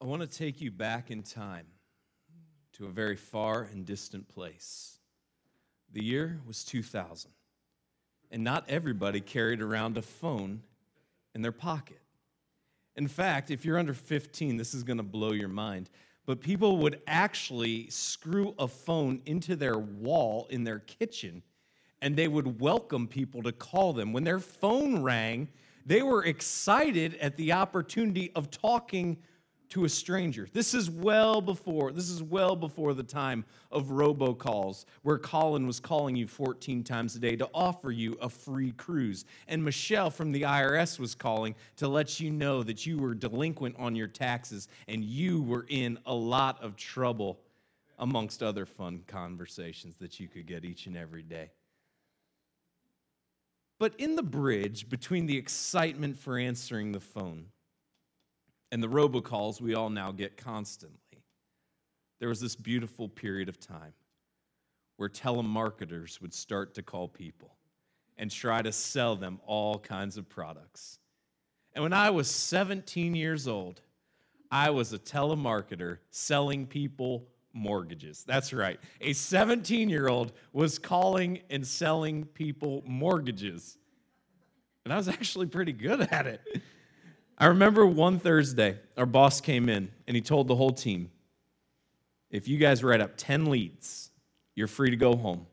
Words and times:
I 0.00 0.04
want 0.04 0.22
to 0.22 0.28
take 0.28 0.60
you 0.60 0.70
back 0.70 1.10
in 1.10 1.24
time 1.24 1.66
to 2.74 2.86
a 2.86 2.90
very 2.90 3.16
far 3.16 3.62
and 3.64 3.84
distant 3.84 4.28
place. 4.28 4.98
The 5.92 6.04
year 6.04 6.40
was 6.46 6.64
2000, 6.64 7.32
and 8.30 8.44
not 8.44 8.64
everybody 8.68 9.20
carried 9.20 9.60
around 9.60 9.98
a 9.98 10.02
phone 10.02 10.62
in 11.34 11.42
their 11.42 11.50
pocket. 11.50 12.00
In 12.94 13.08
fact, 13.08 13.50
if 13.50 13.64
you're 13.64 13.78
under 13.78 13.94
15, 13.94 14.56
this 14.56 14.72
is 14.72 14.84
going 14.84 14.98
to 14.98 15.02
blow 15.02 15.32
your 15.32 15.48
mind, 15.48 15.90
but 16.26 16.40
people 16.40 16.78
would 16.78 17.00
actually 17.08 17.90
screw 17.90 18.54
a 18.56 18.68
phone 18.68 19.20
into 19.26 19.56
their 19.56 19.78
wall 19.78 20.46
in 20.50 20.62
their 20.62 20.78
kitchen 20.78 21.42
and 22.00 22.14
they 22.14 22.28
would 22.28 22.60
welcome 22.60 23.08
people 23.08 23.42
to 23.42 23.50
call 23.50 23.92
them. 23.92 24.12
When 24.12 24.22
their 24.22 24.38
phone 24.38 25.02
rang, 25.02 25.48
they 25.84 26.02
were 26.02 26.24
excited 26.24 27.16
at 27.16 27.36
the 27.36 27.52
opportunity 27.52 28.30
of 28.36 28.50
talking 28.50 29.16
to 29.70 29.84
a 29.84 29.88
stranger. 29.88 30.48
This 30.52 30.74
is 30.74 30.90
well 30.90 31.40
before, 31.40 31.92
this 31.92 32.08
is 32.08 32.22
well 32.22 32.56
before 32.56 32.94
the 32.94 33.02
time 33.02 33.44
of 33.70 33.86
robocalls, 33.86 34.84
where 35.02 35.18
Colin 35.18 35.66
was 35.66 35.80
calling 35.80 36.16
you 36.16 36.26
14 36.26 36.82
times 36.84 37.16
a 37.16 37.18
day 37.18 37.36
to 37.36 37.48
offer 37.52 37.90
you 37.90 38.16
a 38.20 38.28
free 38.28 38.72
cruise. 38.72 39.24
And 39.46 39.64
Michelle 39.64 40.10
from 40.10 40.32
the 40.32 40.42
IRS 40.42 40.98
was 40.98 41.14
calling 41.14 41.54
to 41.76 41.88
let 41.88 42.20
you 42.20 42.30
know 42.30 42.62
that 42.62 42.86
you 42.86 42.98
were 42.98 43.14
delinquent 43.14 43.76
on 43.78 43.94
your 43.94 44.08
taxes 44.08 44.68
and 44.86 45.04
you 45.04 45.42
were 45.42 45.66
in 45.68 45.98
a 46.06 46.14
lot 46.14 46.62
of 46.62 46.76
trouble, 46.76 47.40
amongst 47.98 48.42
other 48.42 48.64
fun 48.64 49.02
conversations 49.06 49.96
that 49.96 50.20
you 50.20 50.28
could 50.28 50.46
get 50.46 50.64
each 50.64 50.86
and 50.86 50.96
every 50.96 51.22
day. 51.22 51.50
But 53.78 53.94
in 53.98 54.16
the 54.16 54.22
bridge 54.22 54.88
between 54.88 55.26
the 55.26 55.36
excitement 55.36 56.16
for 56.18 56.38
answering 56.38 56.92
the 56.92 57.00
phone 57.00 57.46
and 58.70 58.82
the 58.82 58.88
robocalls 58.88 59.60
we 59.60 59.74
all 59.74 59.90
now 59.90 60.12
get 60.12 60.36
constantly, 60.36 60.98
there 62.20 62.28
was 62.28 62.40
this 62.40 62.56
beautiful 62.56 63.08
period 63.08 63.48
of 63.48 63.60
time 63.60 63.94
where 64.96 65.08
telemarketers 65.08 66.20
would 66.20 66.34
start 66.34 66.74
to 66.74 66.82
call 66.82 67.08
people 67.08 67.56
and 68.16 68.30
try 68.30 68.60
to 68.60 68.72
sell 68.72 69.14
them 69.14 69.40
all 69.46 69.78
kinds 69.78 70.16
of 70.16 70.28
products. 70.28 70.98
And 71.72 71.84
when 71.84 71.92
I 71.92 72.10
was 72.10 72.28
17 72.28 73.14
years 73.14 73.46
old, 73.46 73.80
I 74.50 74.70
was 74.70 74.92
a 74.92 74.98
telemarketer 74.98 75.98
selling 76.10 76.66
people 76.66 77.28
mortgages. 77.52 78.24
That's 78.26 78.52
right. 78.52 78.80
A 79.00 79.12
17 79.12 79.88
year 79.88 80.08
old 80.08 80.32
was 80.52 80.78
calling 80.78 81.40
and 81.50 81.66
selling 81.66 82.24
people 82.24 82.82
mortgages. 82.86 83.78
And 84.84 84.92
I 84.92 84.96
was 84.96 85.08
actually 85.08 85.46
pretty 85.46 85.72
good 85.72 86.00
at 86.00 86.26
it. 86.26 86.40
I 87.40 87.46
remember 87.46 87.86
one 87.86 88.18
Thursday, 88.18 88.78
our 88.96 89.06
boss 89.06 89.40
came 89.40 89.68
in 89.68 89.92
and 90.08 90.16
he 90.16 90.20
told 90.20 90.48
the 90.48 90.56
whole 90.56 90.72
team 90.72 91.10
if 92.30 92.48
you 92.48 92.58
guys 92.58 92.84
write 92.84 93.00
up 93.00 93.12
10 93.16 93.46
leads, 93.46 94.10
you're 94.54 94.66
free 94.66 94.90
to 94.90 94.96
go 94.96 95.16
home 95.16 95.46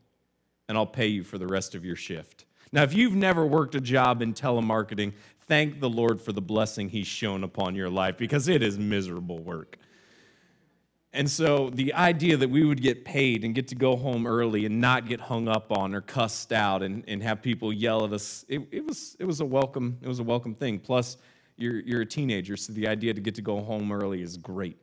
and 0.68 0.76
I'll 0.76 0.84
pay 0.84 1.06
you 1.06 1.22
for 1.22 1.38
the 1.38 1.46
rest 1.46 1.74
of 1.74 1.84
your 1.84 1.96
shift. 1.96 2.44
Now, 2.72 2.82
if 2.82 2.92
you've 2.92 3.14
never 3.14 3.46
worked 3.46 3.76
a 3.76 3.80
job 3.80 4.20
in 4.20 4.34
telemarketing, 4.34 5.12
thank 5.46 5.80
the 5.80 5.88
Lord 5.88 6.20
for 6.20 6.32
the 6.32 6.42
blessing 6.42 6.88
He's 6.88 7.06
shown 7.06 7.44
upon 7.44 7.76
your 7.76 7.88
life 7.88 8.18
because 8.18 8.48
it 8.48 8.62
is 8.62 8.78
miserable 8.78 9.38
work. 9.38 9.78
And 11.12 11.30
so 11.30 11.70
the 11.70 11.94
idea 11.94 12.36
that 12.36 12.50
we 12.50 12.64
would 12.64 12.82
get 12.82 13.04
paid 13.04 13.44
and 13.44 13.54
get 13.54 13.68
to 13.68 13.74
go 13.74 13.96
home 13.96 14.26
early 14.26 14.66
and 14.66 14.80
not 14.82 15.08
get 15.08 15.20
hung 15.20 15.48
up 15.48 15.72
on 15.72 15.94
or 15.94 16.02
cussed 16.02 16.52
out 16.52 16.82
and, 16.82 17.04
and 17.08 17.22
have 17.22 17.40
people 17.40 17.72
yell 17.72 18.04
at 18.04 18.12
us, 18.12 18.44
it, 18.48 18.60
it, 18.70 18.84
was, 18.84 19.16
it 19.18 19.24
was 19.24 19.40
a 19.40 19.46
welcome, 19.46 19.96
it 20.02 20.08
was 20.08 20.18
a 20.18 20.24
welcome 20.24 20.54
thing. 20.54 20.78
Plus, 20.78 21.16
you're, 21.56 21.80
you're 21.80 22.02
a 22.02 22.06
teenager, 22.06 22.56
so 22.56 22.72
the 22.72 22.86
idea 22.86 23.14
to 23.14 23.20
get 23.20 23.34
to 23.36 23.42
go 23.42 23.60
home 23.60 23.90
early 23.92 24.22
is 24.22 24.36
great. 24.36 24.78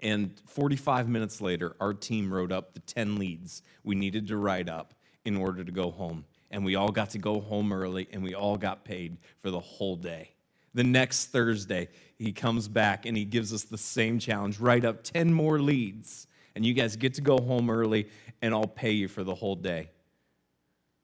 And 0.00 0.38
45 0.46 1.08
minutes 1.08 1.40
later, 1.40 1.74
our 1.80 1.94
team 1.94 2.32
wrote 2.32 2.52
up 2.52 2.74
the 2.74 2.80
10 2.80 3.16
leads 3.16 3.62
we 3.82 3.94
needed 3.94 4.28
to 4.28 4.36
write 4.36 4.68
up 4.68 4.94
in 5.24 5.36
order 5.36 5.64
to 5.64 5.72
go 5.72 5.90
home. 5.90 6.24
And 6.50 6.64
we 6.64 6.74
all 6.76 6.90
got 6.90 7.10
to 7.10 7.18
go 7.18 7.40
home 7.40 7.72
early 7.72 8.06
and 8.12 8.22
we 8.22 8.34
all 8.34 8.56
got 8.56 8.84
paid 8.84 9.16
for 9.40 9.50
the 9.50 9.60
whole 9.60 9.96
day. 9.96 10.30
The 10.74 10.84
next 10.84 11.26
Thursday, 11.26 11.88
he 12.18 12.32
comes 12.32 12.68
back 12.68 13.06
and 13.06 13.16
he 13.16 13.24
gives 13.24 13.52
us 13.52 13.62
the 13.62 13.78
same 13.78 14.18
challenge 14.18 14.60
write 14.60 14.84
up 14.84 15.02
10 15.02 15.32
more 15.32 15.58
leads. 15.58 16.26
And 16.54 16.64
you 16.66 16.74
guys 16.74 16.96
get 16.96 17.14
to 17.14 17.20
go 17.20 17.38
home 17.38 17.70
early 17.70 18.08
and 18.42 18.54
I'll 18.54 18.66
pay 18.66 18.92
you 18.92 19.08
for 19.08 19.24
the 19.24 19.34
whole 19.34 19.56
day. 19.56 19.90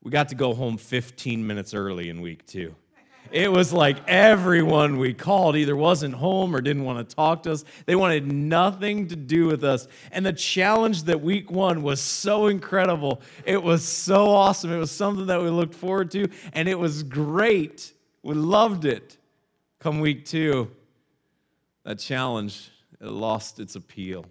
We 0.03 0.11
got 0.11 0.29
to 0.29 0.35
go 0.35 0.55
home 0.55 0.77
15 0.77 1.47
minutes 1.47 1.75
early 1.75 2.11
in 2.11 2.21
week 2.21 2.47
two. 2.47 2.75
It 3.31 3.53
was 3.53 3.73
like 3.73 4.09
everyone 4.09 4.99
we 4.99 5.15
called 5.15 5.57
either 5.57 5.77
wasn't 5.77 6.15
home 6.15 6.55
or 6.55 6.61
didn't 6.61 6.85
want 6.85 7.09
to 7.09 7.15
talk 7.15 7.45
to 7.45 7.53
us. 7.53 7.65
They 7.87 7.95
wanted 7.95 8.31
nothing 8.31 9.07
to 9.09 9.17
do 9.17 9.47
with 9.47 9.63
us. 9.63 9.87
And 10.11 10.27
the 10.27 10.33
challenge 10.33 11.05
that 11.05 11.21
week 11.21 11.51
one 11.51 11.83
was 11.83 12.01
so 12.01 12.49
incredible. 12.49 13.21
It 13.45 13.63
was 13.63 13.85
so 13.85 14.31
awesome. 14.31 14.73
It 14.73 14.79
was 14.79 14.91
something 14.91 15.27
that 15.27 15.41
we 15.41 15.49
looked 15.49 15.75
forward 15.75 16.11
to, 16.13 16.29
and 16.53 16.69
it 16.69 16.79
was 16.79 17.05
great. 17.05 17.93
We 18.23 18.35
loved 18.35 18.85
it. 18.85 19.17
Come 19.79 20.01
week 20.01 20.25
two, 20.27 20.71
that 21.85 21.99
challenge 21.99 22.71
it 23.01 23.07
lost 23.07 23.61
its 23.61 23.77
appeal. 23.77 24.27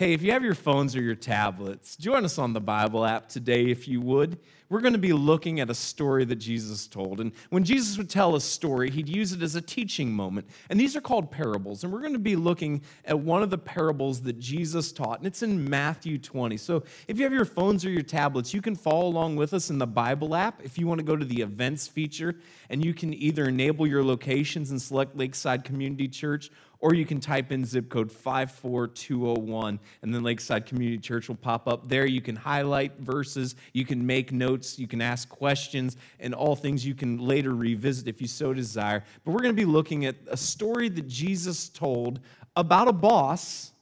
Hey, 0.00 0.14
if 0.14 0.22
you 0.22 0.32
have 0.32 0.42
your 0.42 0.54
phones 0.54 0.96
or 0.96 1.02
your 1.02 1.14
tablets, 1.14 1.94
join 1.94 2.24
us 2.24 2.38
on 2.38 2.54
the 2.54 2.60
Bible 2.60 3.04
app 3.04 3.28
today 3.28 3.66
if 3.66 3.86
you 3.86 4.00
would 4.00 4.38
we're 4.70 4.80
going 4.80 4.94
to 4.94 4.98
be 4.98 5.12
looking 5.12 5.58
at 5.58 5.68
a 5.68 5.74
story 5.74 6.24
that 6.24 6.36
Jesus 6.36 6.86
told. 6.86 7.20
And 7.20 7.32
when 7.50 7.64
Jesus 7.64 7.98
would 7.98 8.08
tell 8.08 8.36
a 8.36 8.40
story, 8.40 8.88
he'd 8.88 9.08
use 9.08 9.32
it 9.32 9.42
as 9.42 9.56
a 9.56 9.60
teaching 9.60 10.12
moment. 10.12 10.48
And 10.70 10.78
these 10.78 10.94
are 10.94 11.00
called 11.00 11.30
parables. 11.30 11.82
And 11.82 11.92
we're 11.92 12.00
going 12.00 12.12
to 12.12 12.20
be 12.20 12.36
looking 12.36 12.82
at 13.04 13.18
one 13.18 13.42
of 13.42 13.50
the 13.50 13.58
parables 13.58 14.22
that 14.22 14.38
Jesus 14.38 14.92
taught, 14.92 15.18
and 15.18 15.26
it's 15.26 15.42
in 15.42 15.68
Matthew 15.68 16.18
20. 16.18 16.56
So 16.56 16.84
if 17.08 17.18
you 17.18 17.24
have 17.24 17.32
your 17.32 17.44
phones 17.44 17.84
or 17.84 17.90
your 17.90 18.02
tablets, 18.02 18.54
you 18.54 18.62
can 18.62 18.76
follow 18.76 19.06
along 19.06 19.36
with 19.36 19.52
us 19.52 19.70
in 19.70 19.78
the 19.78 19.88
Bible 19.88 20.36
app. 20.36 20.62
If 20.62 20.78
you 20.78 20.86
want 20.86 21.00
to 21.00 21.04
go 21.04 21.16
to 21.16 21.24
the 21.24 21.42
events 21.42 21.88
feature, 21.88 22.36
and 22.70 22.84
you 22.84 22.94
can 22.94 23.12
either 23.12 23.48
enable 23.48 23.88
your 23.88 24.04
locations 24.04 24.70
and 24.70 24.80
select 24.80 25.16
Lakeside 25.16 25.64
Community 25.64 26.06
Church 26.06 26.48
or 26.80 26.94
you 26.94 27.04
can 27.04 27.20
type 27.20 27.52
in 27.52 27.64
zip 27.64 27.88
code 27.88 28.10
54201 28.10 29.78
and 30.02 30.14
then 30.14 30.22
Lakeside 30.22 30.66
Community 30.66 30.98
Church 30.98 31.28
will 31.28 31.36
pop 31.36 31.68
up 31.68 31.88
there. 31.88 32.06
You 32.06 32.22
can 32.22 32.36
highlight 32.36 32.98
verses, 32.98 33.54
you 33.72 33.84
can 33.84 34.06
make 34.06 34.32
notes, 34.32 34.78
you 34.78 34.86
can 34.86 35.02
ask 35.02 35.28
questions, 35.28 35.96
and 36.18 36.34
all 36.34 36.56
things 36.56 36.84
you 36.86 36.94
can 36.94 37.18
later 37.18 37.54
revisit 37.54 38.08
if 38.08 38.20
you 38.20 38.26
so 38.26 38.54
desire. 38.54 39.04
But 39.24 39.32
we're 39.32 39.42
going 39.42 39.54
to 39.54 39.60
be 39.60 39.66
looking 39.66 40.06
at 40.06 40.16
a 40.28 40.36
story 40.36 40.88
that 40.88 41.06
Jesus 41.06 41.68
told 41.68 42.20
about 42.56 42.88
a 42.88 42.92
boss 42.92 43.72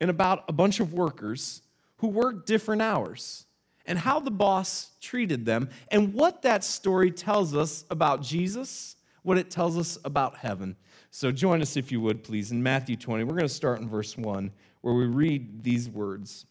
and 0.00 0.10
about 0.10 0.44
a 0.48 0.52
bunch 0.52 0.80
of 0.80 0.94
workers 0.94 1.62
who 1.98 2.08
worked 2.08 2.46
different 2.46 2.82
hours 2.82 3.46
and 3.86 3.98
how 3.98 4.20
the 4.20 4.30
boss 4.30 4.90
treated 5.00 5.44
them 5.44 5.68
and 5.90 6.14
what 6.14 6.42
that 6.42 6.64
story 6.64 7.10
tells 7.10 7.54
us 7.54 7.84
about 7.90 8.22
Jesus, 8.22 8.96
what 9.22 9.38
it 9.38 9.50
tells 9.50 9.76
us 9.76 9.98
about 10.04 10.36
heaven. 10.36 10.76
So 11.14 11.30
join 11.30 11.60
us, 11.60 11.76
if 11.76 11.92
you 11.92 12.00
would, 12.00 12.24
please, 12.24 12.52
in 12.52 12.62
Matthew 12.62 12.96
20. 12.96 13.24
We're 13.24 13.32
going 13.32 13.42
to 13.42 13.48
start 13.48 13.80
in 13.80 13.88
verse 13.88 14.16
1, 14.16 14.50
where 14.80 14.94
we 14.94 15.04
read 15.04 15.62
these 15.62 15.86
words 15.86 16.46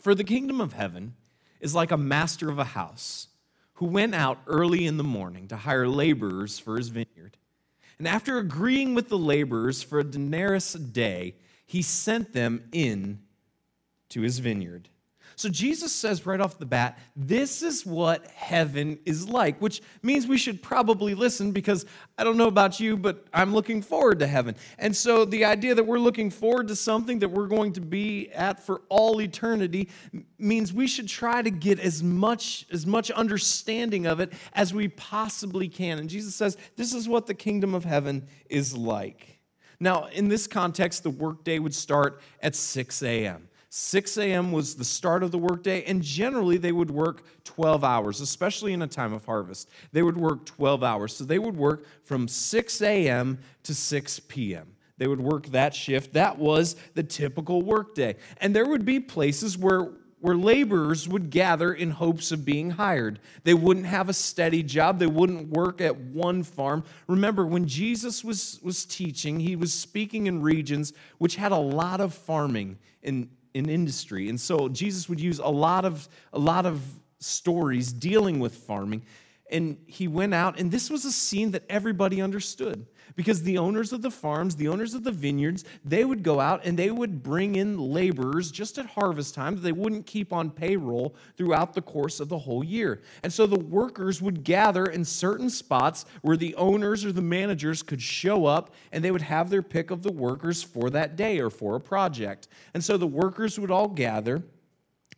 For 0.00 0.16
the 0.16 0.24
kingdom 0.24 0.60
of 0.60 0.72
heaven 0.72 1.14
is 1.60 1.76
like 1.76 1.92
a 1.92 1.96
master 1.96 2.50
of 2.50 2.58
a 2.58 2.64
house 2.64 3.28
who 3.74 3.86
went 3.86 4.16
out 4.16 4.40
early 4.48 4.84
in 4.84 4.96
the 4.96 5.04
morning 5.04 5.46
to 5.46 5.56
hire 5.56 5.86
laborers 5.86 6.58
for 6.58 6.76
his 6.76 6.88
vineyard. 6.88 7.36
And 7.98 8.08
after 8.08 8.38
agreeing 8.38 8.96
with 8.96 9.08
the 9.08 9.18
laborers 9.18 9.80
for 9.80 10.00
a 10.00 10.04
denarius 10.04 10.74
a 10.74 10.80
day, 10.80 11.36
he 11.64 11.80
sent 11.80 12.32
them 12.32 12.64
in 12.72 13.20
to 14.08 14.22
his 14.22 14.40
vineyard. 14.40 14.88
So 15.38 15.48
Jesus 15.48 15.92
says 15.92 16.26
right 16.26 16.40
off 16.40 16.58
the 16.58 16.66
bat, 16.66 16.98
this 17.14 17.62
is 17.62 17.86
what 17.86 18.26
heaven 18.32 18.98
is 19.04 19.28
like, 19.28 19.60
which 19.60 19.80
means 20.02 20.26
we 20.26 20.36
should 20.36 20.60
probably 20.60 21.14
listen 21.14 21.52
because 21.52 21.86
I 22.18 22.24
don't 22.24 22.36
know 22.36 22.48
about 22.48 22.80
you, 22.80 22.96
but 22.96 23.24
I'm 23.32 23.54
looking 23.54 23.80
forward 23.80 24.18
to 24.18 24.26
heaven. 24.26 24.56
And 24.80 24.96
so 24.96 25.24
the 25.24 25.44
idea 25.44 25.76
that 25.76 25.84
we're 25.84 26.00
looking 26.00 26.30
forward 26.30 26.66
to 26.68 26.74
something 26.74 27.20
that 27.20 27.28
we're 27.28 27.46
going 27.46 27.72
to 27.74 27.80
be 27.80 28.32
at 28.32 28.66
for 28.66 28.82
all 28.88 29.20
eternity 29.20 29.90
means 30.40 30.72
we 30.72 30.88
should 30.88 31.06
try 31.06 31.40
to 31.40 31.50
get 31.50 31.78
as 31.78 32.02
much 32.02 32.66
as 32.72 32.84
much 32.84 33.12
understanding 33.12 34.08
of 34.08 34.18
it 34.18 34.32
as 34.54 34.74
we 34.74 34.88
possibly 34.88 35.68
can. 35.68 36.00
And 36.00 36.10
Jesus 36.10 36.34
says, 36.34 36.56
this 36.74 36.92
is 36.92 37.08
what 37.08 37.28
the 37.28 37.34
kingdom 37.34 37.76
of 37.76 37.84
heaven 37.84 38.26
is 38.50 38.76
like. 38.76 39.38
Now, 39.78 40.06
in 40.06 40.26
this 40.26 40.48
context, 40.48 41.04
the 41.04 41.10
workday 41.10 41.60
would 41.60 41.76
start 41.76 42.20
at 42.42 42.56
6 42.56 43.04
a.m. 43.04 43.47
6 43.70 44.16
a.m. 44.16 44.50
was 44.50 44.76
the 44.76 44.84
start 44.84 45.22
of 45.22 45.30
the 45.30 45.38
workday, 45.38 45.84
and 45.84 46.02
generally 46.02 46.56
they 46.56 46.72
would 46.72 46.90
work 46.90 47.22
12 47.44 47.84
hours, 47.84 48.20
especially 48.20 48.72
in 48.72 48.80
a 48.80 48.86
time 48.86 49.12
of 49.12 49.26
harvest. 49.26 49.68
They 49.92 50.02
would 50.02 50.16
work 50.16 50.46
12 50.46 50.82
hours. 50.82 51.14
So 51.14 51.24
they 51.24 51.38
would 51.38 51.56
work 51.56 51.84
from 52.04 52.28
6 52.28 52.82
a.m. 52.82 53.38
to 53.64 53.74
6 53.74 54.20
p.m. 54.20 54.68
They 54.96 55.06
would 55.06 55.20
work 55.20 55.48
that 55.48 55.74
shift. 55.74 56.14
That 56.14 56.38
was 56.38 56.76
the 56.94 57.02
typical 57.02 57.62
workday. 57.62 58.16
And 58.38 58.56
there 58.56 58.66
would 58.66 58.84
be 58.84 59.00
places 59.00 59.58
where 59.58 59.90
where 60.20 60.36
laborers 60.36 61.08
would 61.08 61.30
gather 61.30 61.72
in 61.72 61.90
hopes 61.90 62.32
of 62.32 62.44
being 62.44 62.70
hired. 62.70 63.20
They 63.44 63.54
wouldn't 63.54 63.86
have 63.86 64.08
a 64.08 64.12
steady 64.12 64.62
job, 64.62 64.98
they 64.98 65.06
wouldn't 65.06 65.48
work 65.48 65.80
at 65.80 65.96
one 65.96 66.42
farm. 66.42 66.84
Remember, 67.06 67.46
when 67.46 67.66
Jesus 67.66 68.24
was, 68.24 68.58
was 68.62 68.84
teaching, 68.84 69.38
he 69.38 69.54
was 69.54 69.72
speaking 69.72 70.26
in 70.26 70.42
regions 70.42 70.92
which 71.18 71.36
had 71.36 71.52
a 71.52 71.56
lot 71.56 72.00
of 72.00 72.12
farming 72.14 72.78
in, 73.02 73.30
in 73.54 73.68
industry. 73.68 74.28
And 74.28 74.40
so 74.40 74.68
Jesus 74.68 75.08
would 75.08 75.20
use 75.20 75.38
a 75.38 75.48
lot 75.48 75.84
of, 75.84 76.08
a 76.32 76.38
lot 76.38 76.66
of 76.66 76.82
stories 77.20 77.92
dealing 77.92 78.40
with 78.40 78.54
farming. 78.54 79.02
And 79.50 79.78
he 79.86 80.08
went 80.08 80.34
out, 80.34 80.58
and 80.58 80.70
this 80.70 80.90
was 80.90 81.04
a 81.04 81.12
scene 81.12 81.52
that 81.52 81.64
everybody 81.68 82.20
understood 82.20 82.86
because 83.16 83.42
the 83.42 83.58
owners 83.58 83.92
of 83.92 84.02
the 84.02 84.10
farms, 84.10 84.56
the 84.56 84.68
owners 84.68 84.94
of 84.94 85.04
the 85.04 85.10
vineyards, 85.10 85.64
they 85.84 86.04
would 86.04 86.22
go 86.22 86.40
out 86.40 86.64
and 86.64 86.78
they 86.78 86.90
would 86.90 87.22
bring 87.22 87.56
in 87.56 87.78
laborers 87.78 88.50
just 88.50 88.78
at 88.78 88.86
harvest 88.86 89.34
time 89.34 89.54
that 89.54 89.60
they 89.60 89.72
wouldn't 89.72 90.06
keep 90.06 90.32
on 90.32 90.50
payroll 90.50 91.14
throughout 91.36 91.74
the 91.74 91.82
course 91.82 92.20
of 92.20 92.28
the 92.28 92.38
whole 92.38 92.64
year. 92.64 93.00
And 93.22 93.32
so 93.32 93.46
the 93.46 93.58
workers 93.58 94.20
would 94.22 94.44
gather 94.44 94.86
in 94.86 95.04
certain 95.04 95.50
spots 95.50 96.04
where 96.22 96.36
the 96.36 96.54
owners 96.54 97.04
or 97.04 97.12
the 97.12 97.22
managers 97.22 97.82
could 97.82 98.02
show 98.02 98.46
up 98.46 98.74
and 98.92 99.04
they 99.04 99.10
would 99.10 99.22
have 99.22 99.50
their 99.50 99.62
pick 99.62 99.90
of 99.90 100.02
the 100.02 100.12
workers 100.12 100.62
for 100.62 100.90
that 100.90 101.16
day 101.16 101.38
or 101.38 101.50
for 101.50 101.76
a 101.76 101.80
project. 101.80 102.48
And 102.74 102.82
so 102.82 102.96
the 102.96 103.06
workers 103.06 103.58
would 103.58 103.70
all 103.70 103.88
gather. 103.88 104.42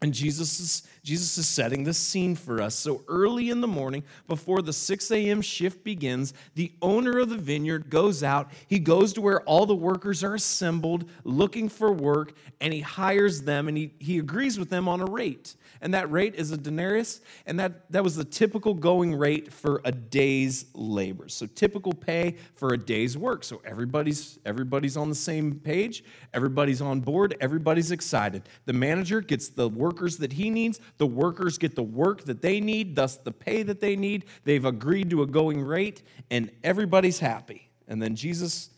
And 0.02 0.14
Jesus 0.14 0.60
is, 0.60 0.82
Jesus 1.02 1.36
is 1.36 1.46
setting 1.46 1.84
the 1.84 1.92
scene 1.92 2.34
for 2.34 2.62
us. 2.62 2.74
So 2.74 3.02
early 3.06 3.50
in 3.50 3.60
the 3.60 3.68
morning, 3.68 4.02
before 4.28 4.62
the 4.62 4.72
6 4.72 5.10
a.m. 5.10 5.42
shift 5.42 5.84
begins, 5.84 6.32
the 6.54 6.72
owner 6.80 7.18
of 7.18 7.28
the 7.28 7.36
vineyard 7.36 7.90
goes 7.90 8.22
out. 8.22 8.50
He 8.66 8.78
goes 8.78 9.12
to 9.14 9.20
where 9.20 9.42
all 9.42 9.66
the 9.66 9.74
workers 9.74 10.24
are 10.24 10.34
assembled 10.34 11.04
looking 11.24 11.68
for 11.68 11.92
work, 11.92 12.32
and 12.62 12.72
he 12.72 12.80
hires 12.80 13.42
them 13.42 13.68
and 13.68 13.76
he, 13.76 13.92
he 13.98 14.18
agrees 14.18 14.58
with 14.58 14.70
them 14.70 14.88
on 14.88 15.02
a 15.02 15.04
rate 15.04 15.54
and 15.80 15.94
that 15.94 16.10
rate 16.10 16.34
is 16.34 16.50
a 16.50 16.56
denarius, 16.56 17.20
and 17.46 17.58
that, 17.58 17.90
that 17.90 18.04
was 18.04 18.16
the 18.16 18.24
typical 18.24 18.74
going 18.74 19.14
rate 19.14 19.52
for 19.52 19.80
a 19.84 19.92
day's 19.92 20.66
labor. 20.74 21.28
So 21.28 21.46
typical 21.46 21.92
pay 21.92 22.36
for 22.54 22.74
a 22.74 22.78
day's 22.78 23.16
work. 23.16 23.44
So 23.44 23.62
everybody's 23.64 24.38
everybody's 24.44 24.96
on 24.96 25.08
the 25.08 25.14
same 25.14 25.54
page, 25.54 26.04
everybody's 26.34 26.80
on 26.80 27.00
board, 27.00 27.36
everybody's 27.40 27.90
excited. 27.90 28.42
The 28.66 28.72
manager 28.72 29.20
gets 29.20 29.48
the 29.48 29.68
workers 29.90 30.18
that 30.18 30.32
he 30.32 30.50
needs, 30.50 30.78
the 30.98 31.06
workers 31.06 31.58
get 31.58 31.74
the 31.74 31.82
work 31.82 32.22
that 32.24 32.40
they 32.40 32.60
need, 32.60 32.94
thus 32.94 33.16
the 33.16 33.32
pay 33.32 33.64
that 33.64 33.80
they 33.80 33.96
need. 33.96 34.24
They've 34.44 34.64
agreed 34.64 35.10
to 35.10 35.22
a 35.22 35.26
going 35.26 35.60
rate, 35.60 36.02
and 36.30 36.48
everybody's 36.62 37.18
happy. 37.18 37.68
And 37.88 38.00
then 38.00 38.14
Jesus 38.14 38.70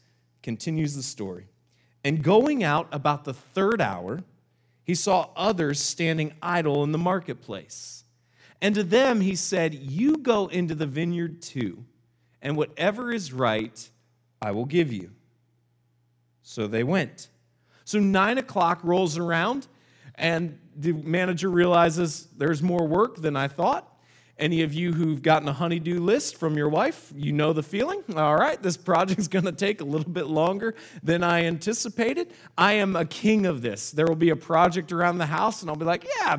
continues 0.42 0.96
the 0.96 1.02
story. 1.02 1.48
And 2.02 2.22
going 2.22 2.64
out 2.64 2.88
about 2.92 3.24
the 3.24 3.34
third 3.34 3.82
hour, 3.82 4.20
he 4.84 4.94
saw 4.94 5.28
others 5.36 5.80
standing 5.80 6.32
idle 6.40 6.82
in 6.82 6.92
the 6.92 6.98
marketplace. 6.98 8.04
And 8.62 8.74
to 8.74 8.82
them 8.82 9.20
he 9.20 9.36
said, 9.36 9.74
You 9.74 10.16
go 10.16 10.46
into 10.46 10.74
the 10.74 10.86
vineyard 10.86 11.42
too, 11.42 11.84
and 12.40 12.56
whatever 12.56 13.12
is 13.12 13.34
right, 13.34 13.90
I 14.40 14.52
will 14.52 14.64
give 14.64 14.90
you. 14.90 15.10
So 16.42 16.66
they 16.66 16.84
went. 16.84 17.28
So 17.84 17.98
nine 17.98 18.38
o'clock 18.38 18.80
rolls 18.82 19.18
around, 19.18 19.66
and 20.14 20.58
the 20.76 20.92
manager 20.92 21.48
realizes 21.50 22.28
there's 22.36 22.62
more 22.62 22.86
work 22.86 23.16
than 23.16 23.36
I 23.36 23.48
thought. 23.48 23.88
Any 24.38 24.62
of 24.62 24.72
you 24.72 24.92
who've 24.92 25.22
gotten 25.22 25.46
a 25.46 25.52
honey-do 25.52 26.00
list 26.00 26.36
from 26.36 26.56
your 26.56 26.68
wife, 26.68 27.12
you 27.14 27.32
know 27.32 27.52
the 27.52 27.62
feeling. 27.62 28.02
All 28.16 28.34
right, 28.34 28.60
this 28.60 28.76
project's 28.76 29.28
going 29.28 29.44
to 29.44 29.52
take 29.52 29.80
a 29.80 29.84
little 29.84 30.10
bit 30.10 30.26
longer 30.26 30.74
than 31.02 31.22
I 31.22 31.44
anticipated. 31.44 32.32
I 32.56 32.74
am 32.74 32.96
a 32.96 33.04
king 33.04 33.46
of 33.46 33.62
this. 33.62 33.90
There 33.92 34.06
will 34.06 34.16
be 34.16 34.30
a 34.30 34.36
project 34.36 34.90
around 34.90 35.18
the 35.18 35.26
house, 35.26 35.60
and 35.60 35.70
I'll 35.70 35.76
be 35.76 35.84
like, 35.84 36.06
yeah, 36.18 36.38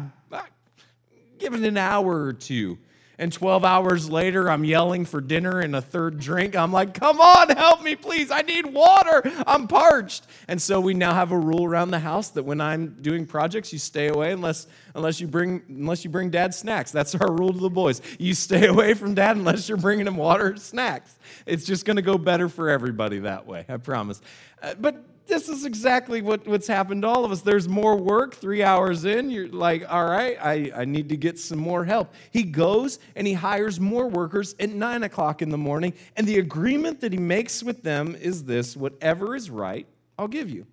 give 1.44 1.53
it 1.53 1.63
an 1.63 1.77
hour 1.77 2.24
or 2.24 2.33
two. 2.33 2.77
And 3.23 3.31
12 3.31 3.63
hours 3.63 4.09
later, 4.09 4.51
I'm 4.51 4.65
yelling 4.65 5.05
for 5.05 5.21
dinner 5.21 5.61
and 5.61 5.77
a 5.77 5.81
third 5.81 6.19
drink. 6.19 6.57
I'm 6.57 6.73
like, 6.73 6.93
come 6.93 7.21
on, 7.21 7.47
help 7.51 7.81
me, 7.81 7.95
please. 7.95 8.29
I 8.29 8.41
need 8.41 8.65
water. 8.65 9.21
I'm 9.47 9.69
parched. 9.69 10.27
And 10.49 10.61
so 10.61 10.81
we 10.81 10.93
now 10.93 11.13
have 11.13 11.31
a 11.31 11.39
rule 11.39 11.63
around 11.63 11.91
the 11.91 11.99
house 11.99 12.31
that 12.31 12.43
when 12.43 12.59
I'm 12.59 12.97
doing 13.01 13.25
projects, 13.25 13.71
you 13.71 13.79
stay 13.79 14.09
away 14.09 14.33
unless, 14.33 14.67
unless, 14.93 15.21
you, 15.21 15.27
bring, 15.27 15.61
unless 15.69 16.03
you 16.03 16.09
bring 16.09 16.31
dad 16.31 16.53
snacks. 16.53 16.91
That's 16.91 17.15
our 17.15 17.31
rule 17.31 17.53
to 17.53 17.59
the 17.59 17.69
boys. 17.69 18.01
You 18.19 18.33
stay 18.33 18.67
away 18.73 18.93
from 18.93 19.13
dad 19.13 19.37
unless 19.37 19.69
you're 19.69 19.77
bringing 19.77 20.05
him 20.05 20.17
water 20.17 20.51
or 20.51 20.57
snacks. 20.57 21.17
It's 21.45 21.63
just 21.63 21.85
going 21.85 21.95
to 21.95 22.01
go 22.01 22.17
better 22.17 22.49
for 22.49 22.69
everybody 22.69 23.19
that 23.19 23.47
way, 23.47 23.63
I 23.69 23.77
promise. 23.77 24.19
Uh, 24.61 24.73
but 24.77 25.01
this 25.27 25.49
is 25.49 25.65
exactly 25.65 26.21
what, 26.21 26.47
what's 26.47 26.67
happened 26.67 27.03
to 27.03 27.07
all 27.07 27.25
of 27.25 27.31
us. 27.31 27.41
There's 27.41 27.67
more 27.67 27.95
work, 27.95 28.35
three 28.35 28.63
hours 28.63 29.05
in, 29.05 29.29
you're 29.29 29.47
like, 29.47 29.85
all 29.91 30.05
right, 30.05 30.37
I, 30.41 30.71
I 30.75 30.85
need 30.85 31.09
to 31.09 31.17
get 31.17 31.39
some 31.39 31.59
more 31.59 31.85
help. 31.85 32.13
He 32.31 32.43
goes 32.43 32.99
and 33.15 33.25
he 33.25 33.33
hires 33.33 33.79
more 33.79 34.07
workers 34.07 34.55
at 34.59 34.69
nine 34.69 35.03
o'clock 35.03 35.41
in 35.41 35.49
the 35.49 35.57
morning, 35.57 35.93
and 36.15 36.27
the 36.27 36.39
agreement 36.39 37.01
that 37.01 37.13
he 37.13 37.19
makes 37.19 37.63
with 37.63 37.83
them 37.83 38.15
is 38.15 38.43
this 38.43 38.75
whatever 38.75 39.35
is 39.35 39.49
right, 39.49 39.87
I'll 40.17 40.27
give 40.27 40.49
you. 40.49 40.67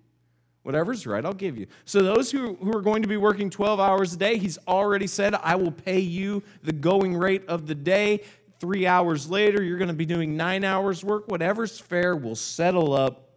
Whatever's 0.63 1.07
right, 1.07 1.25
I'll 1.25 1.33
give 1.33 1.57
you. 1.57 1.65
So, 1.85 2.03
those 2.03 2.29
who, 2.29 2.53
who 2.55 2.71
are 2.77 2.81
going 2.81 3.01
to 3.01 3.07
be 3.07 3.17
working 3.17 3.49
12 3.49 3.79
hours 3.79 4.13
a 4.13 4.17
day, 4.17 4.37
he's 4.37 4.59
already 4.67 5.07
said, 5.07 5.33
I 5.33 5.55
will 5.55 5.71
pay 5.71 5.99
you 5.99 6.43
the 6.61 6.71
going 6.71 7.15
rate 7.15 7.43
of 7.47 7.65
the 7.65 7.73
day. 7.73 8.21
Three 8.59 8.85
hours 8.85 9.27
later, 9.27 9.63
you're 9.63 9.79
going 9.79 9.87
to 9.87 9.95
be 9.95 10.05
doing 10.05 10.37
nine 10.37 10.63
hours 10.63 11.03
work. 11.03 11.27
Whatever's 11.27 11.79
fair 11.79 12.15
we'll 12.15 12.35
settle 12.35 12.93
up 12.93 13.30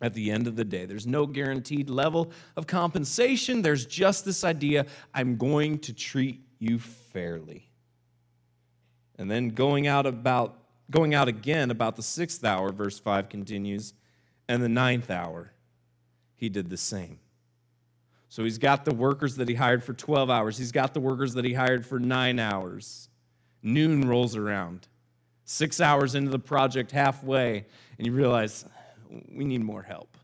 at 0.00 0.14
the 0.14 0.30
end 0.30 0.46
of 0.46 0.56
the 0.56 0.64
day. 0.64 0.84
There's 0.86 1.06
no 1.06 1.26
guaranteed 1.26 1.88
level 1.88 2.30
of 2.56 2.66
compensation. 2.66 3.62
There's 3.62 3.86
just 3.86 4.24
this 4.24 4.44
idea 4.44 4.86
I'm 5.12 5.36
going 5.36 5.78
to 5.80 5.92
treat 5.92 6.40
you 6.58 6.78
fairly. 6.78 7.70
And 9.16 9.30
then 9.30 9.50
going 9.50 9.86
out 9.86 10.06
about 10.06 10.58
going 10.90 11.14
out 11.14 11.28
again 11.28 11.70
about 11.70 11.96
the 11.96 12.02
sixth 12.02 12.44
hour, 12.44 12.70
verse 12.70 12.98
5 12.98 13.28
continues, 13.28 13.94
and 14.48 14.62
the 14.62 14.68
ninth 14.68 15.10
hour, 15.10 15.52
he 16.34 16.48
did 16.48 16.68
the 16.68 16.76
same. 16.76 17.18
So 18.28 18.44
he's 18.44 18.58
got 18.58 18.84
the 18.84 18.94
workers 18.94 19.36
that 19.36 19.48
he 19.48 19.54
hired 19.54 19.84
for 19.84 19.94
12 19.94 20.28
hours. 20.28 20.58
He's 20.58 20.72
got 20.72 20.92
the 20.92 21.00
workers 21.00 21.34
that 21.34 21.44
he 21.44 21.54
hired 21.54 21.86
for 21.86 21.98
nine 21.98 22.38
hours. 22.38 23.08
Noon 23.62 24.08
rolls 24.08 24.36
around. 24.36 24.88
Six 25.44 25.80
hours 25.80 26.14
into 26.14 26.30
the 26.30 26.38
project, 26.38 26.90
halfway, 26.90 27.64
and 27.96 28.06
you 28.06 28.12
realize, 28.12 28.64
we 29.32 29.44
need 29.44 29.62
more 29.62 29.82
help. 29.82 30.16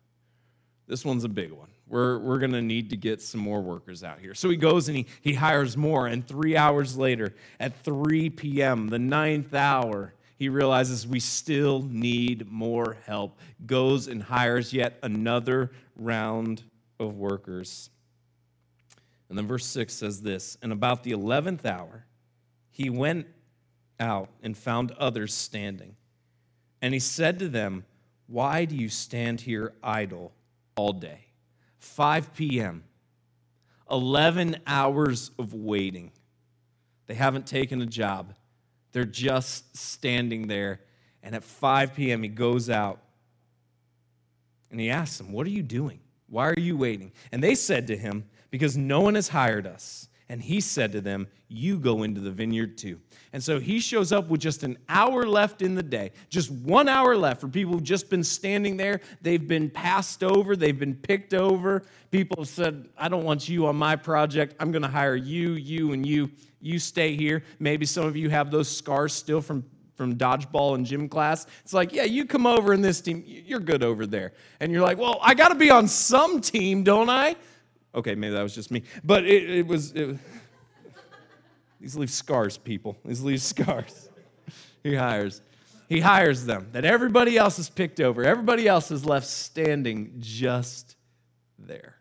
This 0.87 1.05
one's 1.05 1.25
a 1.25 1.29
big 1.29 1.53
one. 1.53 1.69
We're, 1.87 2.19
we're 2.19 2.39
going 2.39 2.53
to 2.53 2.63
need 2.63 2.91
to 2.91 2.97
get 2.97 3.21
some 3.21 3.41
more 3.41 3.61
workers 3.61 4.05
out 4.05 4.21
here. 4.21 4.35
So 4.35 4.49
he 4.49 4.57
goes 4.57 4.89
and 4.89 4.97
he, 4.97 5.07
he 5.21 5.35
hires 5.35 5.77
more. 5.77 6.07
And 6.07 6.27
three 6.27 6.57
hours 6.57 6.97
later, 6.97 7.35
at 7.59 7.83
3 7.83 8.31
p.m., 8.31 8.89
the 8.89 8.99
ninth 8.99 9.55
hour, 9.55 10.15
he 10.37 10.49
realizes 10.49 11.07
we 11.07 11.21
still 11.21 11.83
need 11.83 12.51
more 12.51 12.97
help. 13.07 13.39
Goes 13.67 14.09
and 14.09 14.23
hires 14.23 14.73
yet 14.73 14.99
another 15.03 15.73
round 15.97 16.63
of 16.99 17.17
workers. 17.17 17.91
And 19.29 19.37
then 19.37 19.47
verse 19.47 19.67
6 19.67 19.93
says 19.93 20.23
this 20.23 20.59
And 20.63 20.73
about 20.73 21.03
the 21.03 21.13
11th 21.13 21.65
hour, 21.65 22.07
he 22.71 22.91
went 22.91 23.27
out 23.99 24.29
and 24.43 24.57
found 24.57 24.93
others 24.93 25.35
standing. 25.35 25.97
And 26.83 26.95
he 26.95 27.01
said 27.01 27.39
to 27.41 27.49
them, 27.49 27.85
why 28.31 28.65
do 28.65 28.77
you 28.77 28.89
stand 28.89 29.41
here 29.41 29.73
idle 29.83 30.33
all 30.77 30.93
day? 30.93 31.27
5 31.81 32.33
p.m., 32.33 32.85
11 33.91 34.59
hours 34.69 35.33
of 35.37 35.53
waiting. 35.53 36.13
They 37.07 37.15
haven't 37.15 37.47
taken 37.47 37.83
a 37.83 37.87
job, 37.87 38.35
they're 38.93 39.05
just 39.05 39.77
standing 39.77 40.47
there. 40.47 40.81
And 41.23 41.35
at 41.35 41.45
5 41.45 41.95
p.m., 41.95 42.23
he 42.23 42.31
goes 42.31 42.71
out 42.71 43.03
and 44.71 44.81
he 44.81 44.89
asks 44.89 45.19
them, 45.19 45.33
What 45.33 45.47
are 45.47 45.51
you 45.51 45.63
doing? 45.63 46.01
Why 46.29 46.49
are 46.49 46.59
you 46.59 46.79
waiting? 46.79 47.13
And 47.31 47.43
they 47.43 47.55
said 47.55 47.89
to 47.89 47.97
him, 47.97 48.25
Because 48.51 48.77
no 48.77 49.01
one 49.01 49.17
has 49.17 49.29
hired 49.29 49.67
us. 49.67 50.09
And 50.31 50.41
he 50.41 50.61
said 50.61 50.93
to 50.93 51.01
them, 51.01 51.27
You 51.49 51.77
go 51.77 52.05
into 52.05 52.21
the 52.21 52.31
vineyard 52.31 52.79
too. 52.79 53.01
And 53.33 53.43
so 53.43 53.59
he 53.59 53.81
shows 53.81 54.13
up 54.13 54.29
with 54.29 54.41
just 54.41 54.63
an 54.63 54.79
hour 54.89 55.27
left 55.27 55.61
in 55.61 55.75
the 55.75 55.83
day, 55.83 56.13
just 56.29 56.53
one 56.53 56.89
hour 56.89 57.17
left 57.17 57.41
for 57.41 57.49
people 57.49 57.73
who've 57.73 57.83
just 57.83 58.09
been 58.09 58.23
standing 58.23 58.77
there. 58.77 59.01
They've 59.23 59.47
been 59.47 59.69
passed 59.69 60.23
over, 60.23 60.55
they've 60.55 60.79
been 60.79 60.95
picked 60.95 61.35
over. 61.35 61.83
People 62.13 62.37
have 62.43 62.49
said, 62.49 62.89
I 62.97 63.09
don't 63.09 63.25
want 63.25 63.49
you 63.49 63.67
on 63.67 63.75
my 63.75 63.97
project. 63.97 64.55
I'm 64.61 64.71
going 64.71 64.83
to 64.83 64.89
hire 64.89 65.17
you, 65.17 65.55
you, 65.55 65.93
and 65.93 66.07
you. 66.07 66.31
You 66.61 66.79
stay 66.79 67.17
here. 67.17 67.43
Maybe 67.59 67.85
some 67.85 68.07
of 68.07 68.17
you 68.17 68.31
have 68.31 68.53
those 68.53 68.69
scars 68.69 69.13
still 69.13 69.41
from 69.41 69.65
from 69.97 70.17
dodgeball 70.17 70.77
and 70.77 70.87
gym 70.87 71.11
class. 71.11 71.47
It's 71.63 71.75
like, 71.75 71.93
yeah, 71.93 72.05
you 72.05 72.25
come 72.25 72.47
over 72.47 72.73
in 72.73 72.81
this 72.81 73.03
team, 73.03 73.23
you're 73.27 73.61
good 73.61 73.83
over 73.83 74.07
there. 74.07 74.33
And 74.59 74.73
you're 74.73 74.81
like, 74.81 74.97
well, 74.97 75.19
I 75.21 75.35
got 75.35 75.51
to 75.51 75.55
be 75.55 75.71
on 75.71 75.89
some 75.89 76.41
team, 76.41 76.85
don't 76.85 77.11
I? 77.11 77.37
Okay, 77.95 78.15
maybe 78.15 78.35
that 78.35 78.43
was 78.43 78.55
just 78.55 78.71
me. 78.71 78.83
But 79.03 79.25
it, 79.25 79.51
it 79.51 79.67
was. 79.67 79.93
It, 79.93 80.17
these 81.81 81.97
leave 81.97 82.11
scars, 82.11 82.59
people. 82.59 82.99
These 83.05 83.23
leave 83.23 83.41
scars. 83.41 84.11
he 84.83 84.95
hires. 84.95 85.41
He 85.89 86.01
hires 86.01 86.45
them. 86.45 86.69
That 86.73 86.85
everybody 86.85 87.37
else 87.37 87.59
is 87.59 87.71
picked 87.71 88.01
over. 88.01 88.23
Everybody 88.23 88.69
else 88.69 88.91
is 88.91 89.05
left 89.05 89.27
standing 89.27 90.15
just 90.19 90.97
there. 91.59 91.97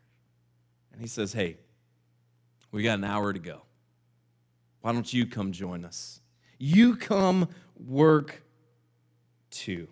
And 0.92 1.02
he 1.02 1.08
says, 1.08 1.34
Hey, 1.34 1.58
We 2.72 2.84
got 2.84 3.00
an 3.00 3.06
hour 3.06 3.34
to 3.34 3.40
go. 3.40 3.62
Why 4.82 4.92
don't 4.92 5.12
you 5.12 5.26
come 5.26 5.52
join 5.52 5.86
us? 5.86 6.22
You 6.58 6.96
come 6.96 7.50
work 7.78 8.44
too. 9.50 9.88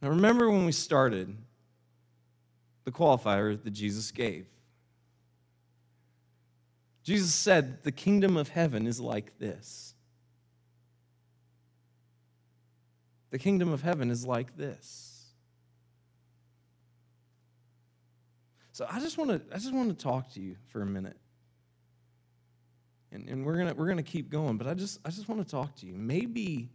Now, 0.00 0.10
remember 0.10 0.50
when 0.50 0.64
we 0.64 0.72
started 0.72 1.36
the 2.88 2.96
qualifier 2.98 3.62
that 3.62 3.70
Jesus 3.70 4.10
gave? 4.10 4.46
Jesus 7.02 7.34
said, 7.34 7.82
The 7.82 7.92
kingdom 7.92 8.38
of 8.38 8.48
heaven 8.48 8.86
is 8.86 8.98
like 8.98 9.38
this. 9.38 9.94
The 13.30 13.38
kingdom 13.38 13.70
of 13.70 13.82
heaven 13.82 14.10
is 14.10 14.26
like 14.26 14.56
this. 14.56 15.26
So 18.72 18.86
I 18.90 19.00
just 19.00 19.18
want 19.18 19.30
to 19.30 19.42
I 19.54 19.58
just 19.58 19.74
want 19.74 19.90
to 19.90 20.02
talk 20.02 20.32
to 20.32 20.40
you 20.40 20.56
for 20.68 20.80
a 20.80 20.86
minute. 20.86 21.16
And, 23.12 23.28
and 23.28 23.44
we're 23.44 23.58
gonna 23.58 23.74
we're 23.74 23.88
gonna 23.88 24.02
keep 24.02 24.30
going, 24.30 24.56
but 24.56 24.66
I 24.66 24.72
just 24.72 24.98
I 25.04 25.10
just 25.10 25.28
want 25.28 25.44
to 25.44 25.50
talk 25.50 25.76
to 25.76 25.86
you. 25.86 25.92
Maybe, 25.92 26.70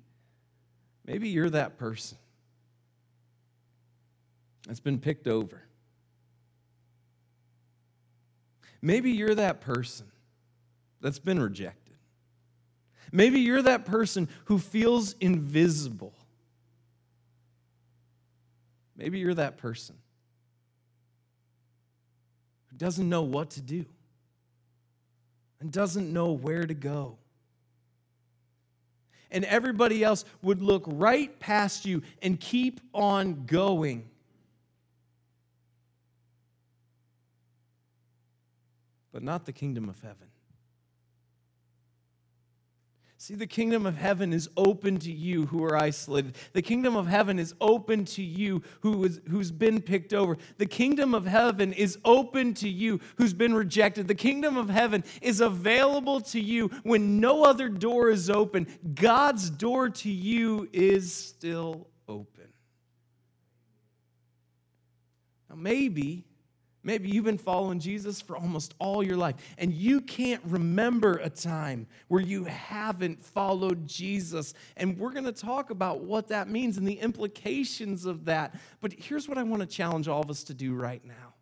maybe 1.05 1.29
you're 1.29 1.49
that 1.49 1.77
person 1.77 2.19
that's 4.67 4.79
been 4.79 4.99
picked 4.99 5.27
over. 5.27 5.63
Maybe 8.83 9.11
you're 9.11 9.33
that 9.35 9.61
person 9.61 10.07
that's 10.99 11.17
been 11.17 11.39
rejected. 11.39 11.95
Maybe 13.13 13.39
you're 13.39 13.61
that 13.61 13.85
person 13.85 14.27
who 14.45 14.59
feels 14.59 15.15
invisible. 15.21 16.13
Maybe 18.97 19.19
you're 19.19 19.35
that 19.35 19.57
person 19.57 19.95
who 22.69 22.77
doesn't 22.77 23.07
know 23.07 23.21
what 23.21 23.51
to 23.51 23.61
do 23.61 23.85
and 25.61 25.71
doesn't 25.71 26.11
know 26.11 26.33
where 26.33 26.65
to 26.65 26.73
go. 26.73 27.17
And 29.31 29.45
everybody 29.45 30.03
else 30.03 30.25
would 30.41 30.61
look 30.61 30.83
right 30.87 31.39
past 31.39 31.85
you 31.85 32.01
and 32.21 32.37
keep 32.37 32.81
on 32.93 33.45
going. 33.45 34.09
But 39.13 39.23
not 39.23 39.45
the 39.45 39.53
kingdom 39.53 39.87
of 39.87 40.01
heaven. 40.01 40.27
See, 43.23 43.35
the 43.35 43.47
kingdom 43.47 43.85
of 43.85 43.95
heaven 43.95 44.33
is 44.33 44.49
open 44.57 44.97
to 44.99 45.11
you 45.11 45.45
who 45.45 45.63
are 45.63 45.77
isolated. 45.77 46.35
The 46.51 46.61
kingdom 46.61 46.97
of 46.97 47.07
heaven 47.07 47.39
is 47.39 47.53
open 47.61 48.03
to 48.05 48.21
you 48.21 48.63
who 48.81 49.05
is, 49.05 49.21
who's 49.29 49.49
been 49.49 49.81
picked 49.81 50.13
over. 50.13 50.37
The 50.57 50.65
kingdom 50.65 51.13
of 51.13 51.25
heaven 51.25 51.71
is 51.71 51.97
open 52.03 52.53
to 52.55 52.67
you 52.67 52.99
who's 53.15 53.33
been 53.33 53.53
rejected. 53.53 54.09
The 54.09 54.15
kingdom 54.15 54.57
of 54.57 54.69
heaven 54.69 55.05
is 55.21 55.39
available 55.39 56.19
to 56.19 56.39
you 56.41 56.67
when 56.83 57.21
no 57.21 57.45
other 57.45 57.69
door 57.69 58.09
is 58.09 58.29
open. 58.29 58.67
God's 58.93 59.49
door 59.49 59.89
to 59.89 60.09
you 60.11 60.67
is 60.73 61.13
still 61.13 61.87
open. 62.09 62.49
Now, 65.49 65.55
maybe 65.55 66.25
Maybe 66.83 67.09
you've 67.09 67.25
been 67.25 67.37
following 67.37 67.79
Jesus 67.79 68.21
for 68.21 68.35
almost 68.35 68.73
all 68.77 69.03
your 69.03 69.15
life, 69.17 69.35
and 69.57 69.73
you 69.73 70.01
can't 70.01 70.41
remember 70.45 71.17
a 71.23 71.29
time 71.29 71.87
where 72.09 72.21
you 72.21 72.43
haven't 72.43 73.23
followed 73.23 73.87
Jesus. 73.87 74.53
And 74.75 74.97
we're 74.97 75.13
going 75.13 75.23
to 75.25 75.31
talk 75.31 75.69
about 75.69 76.01
what 76.01 76.27
that 76.27 76.49
means 76.49 76.77
and 76.77 76.87
the 76.87 76.99
implications 76.99 78.05
of 78.05 78.25
that. 78.25 78.59
But 78.81 78.93
here's 78.93 79.29
what 79.29 79.37
I 79.37 79.43
want 79.43 79.61
to 79.61 79.67
challenge 79.67 80.07
all 80.07 80.21
of 80.21 80.29
us 80.29 80.43
to 80.45 80.53
do 80.53 80.73
right 80.73 81.03
now 81.05 81.32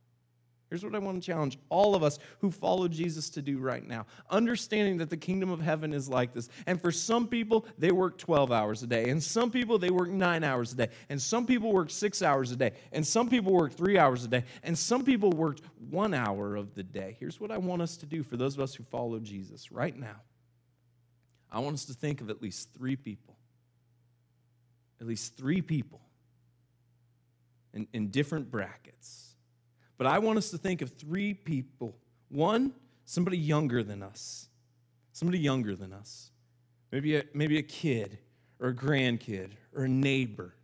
Here's 0.72 0.86
what 0.86 0.96
I 0.96 1.00
want 1.00 1.22
to 1.22 1.26
challenge 1.26 1.60
all 1.68 1.96
of 1.96 2.02
us 2.02 2.18
who 2.40 2.50
follow 2.50 2.88
Jesus 2.88 3.30
to 3.32 3.42
do 3.42 3.60
right 3.60 3.86
now. 3.86 4.06
Understanding 4.30 5.00
that 5.00 5.10
the 5.10 5.18
kingdom 5.18 5.52
of 5.52 5.60
heaven 5.60 5.92
is 5.92 6.08
like 6.08 6.34
this. 6.34 6.48
And 6.66 6.82
for 6.82 6.94
some 6.94 7.28
people, 7.28 7.66
they 7.78 7.92
work 7.92 8.18
12 8.18 8.54
hours 8.54 8.82
a 8.82 8.88
day. 8.88 9.10
And 9.10 9.22
some 9.22 9.52
people, 9.52 9.78
they 9.78 9.90
work 9.90 10.10
nine 10.10 10.46
hours 10.46 10.72
a 10.72 10.78
day. 10.78 10.88
And 11.10 11.22
some 11.22 11.46
people 11.46 11.74
work 11.74 11.90
six 11.90 12.22
hours 12.22 12.52
a 12.52 12.56
day. 12.56 12.72
And 12.94 13.06
some 13.06 13.28
people 13.30 13.52
work 13.52 13.74
three 13.74 13.98
hours 13.98 14.24
a 14.24 14.30
day. 14.30 14.46
And 14.64 14.78
some 14.78 15.04
people 15.04 15.32
work 15.32 15.58
one 15.90 16.14
hour 16.14 16.56
of 16.56 16.74
the 16.74 16.84
day. 16.84 17.18
Here's 17.20 17.38
what 17.38 17.52
I 17.52 17.58
want 17.58 17.82
us 17.82 17.98
to 17.98 18.06
do 18.06 18.24
for 18.24 18.38
those 18.38 18.54
of 18.54 18.62
us 18.62 18.74
who 18.74 18.86
follow 18.86 19.20
Jesus 19.20 19.74
right 19.74 19.98
now. 19.98 20.22
I 21.52 21.60
want 21.60 21.74
us 21.74 21.84
to 21.86 21.94
think 21.94 22.22
of 22.22 22.30
at 22.30 22.42
least 22.42 22.70
three 22.74 22.96
people. 22.96 23.36
At 25.02 25.08
least 25.08 25.36
three 25.36 25.62
people 25.62 26.00
in, 27.74 27.90
in 27.92 28.08
different 28.08 28.50
brackets 28.50 29.31
but 30.02 30.10
I 30.10 30.18
want 30.18 30.40
us 30.40 30.50
to 30.50 30.58
think 30.58 30.82
of 30.82 30.90
three 30.90 31.32
people. 31.32 31.96
One, 32.30 32.74
somebody 33.06 33.38
younger 33.38 33.84
than 33.84 34.02
us. 34.02 34.48
Somebody 35.12 35.38
younger 35.38 35.76
than 35.76 35.94
us. 35.94 36.32
Maybe 36.92 37.18
a, 37.18 37.24
maybe 37.36 37.60
a 37.60 37.62
kid 37.62 38.18
or 38.60 38.70
a 38.70 38.74
grandkid 38.74 39.52
or 39.76 39.84
a 39.84 39.88
neighbor. 39.88 40.56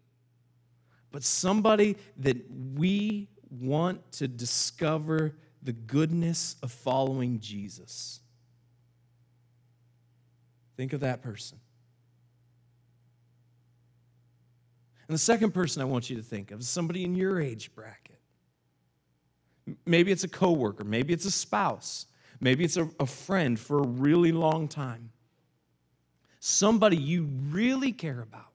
But 1.12 1.22
somebody 1.24 1.98
that 2.18 2.38
we 2.50 3.30
want 3.52 4.12
to 4.14 4.28
discover 4.28 5.36
the 5.62 5.74
goodness 5.74 6.56
of 6.64 6.72
following 6.72 7.40
Jesus. 7.40 8.22
Think 10.78 10.94
of 10.94 11.02
that 11.02 11.22
person. 11.22 11.60
And 15.08 15.14
the 15.14 15.20
second 15.20 15.54
person 15.54 15.84
I 15.84 15.86
want 15.86 16.10
you 16.10 16.16
to 16.16 16.24
think 16.24 16.50
of 16.50 16.62
is 16.62 16.68
somebody 16.68 17.04
in 17.04 17.14
your 17.14 17.40
age 17.40 17.76
bracket. 17.76 18.17
Maybe 19.86 20.12
it's 20.12 20.24
a 20.24 20.30
coworker, 20.30 20.84
maybe 20.84 21.14
it's 21.14 21.26
a 21.26 21.32
spouse, 21.32 22.06
maybe 22.40 22.64
it's 22.64 22.78
a, 22.78 22.90
a 23.00 23.06
friend 23.06 23.60
for 23.60 23.80
a 23.80 23.88
really 23.88 24.32
long 24.32 24.68
time. 24.68 25.12
Somebody 26.40 26.98
you 26.98 27.28
really 27.50 27.92
care 27.92 28.22
about 28.22 28.52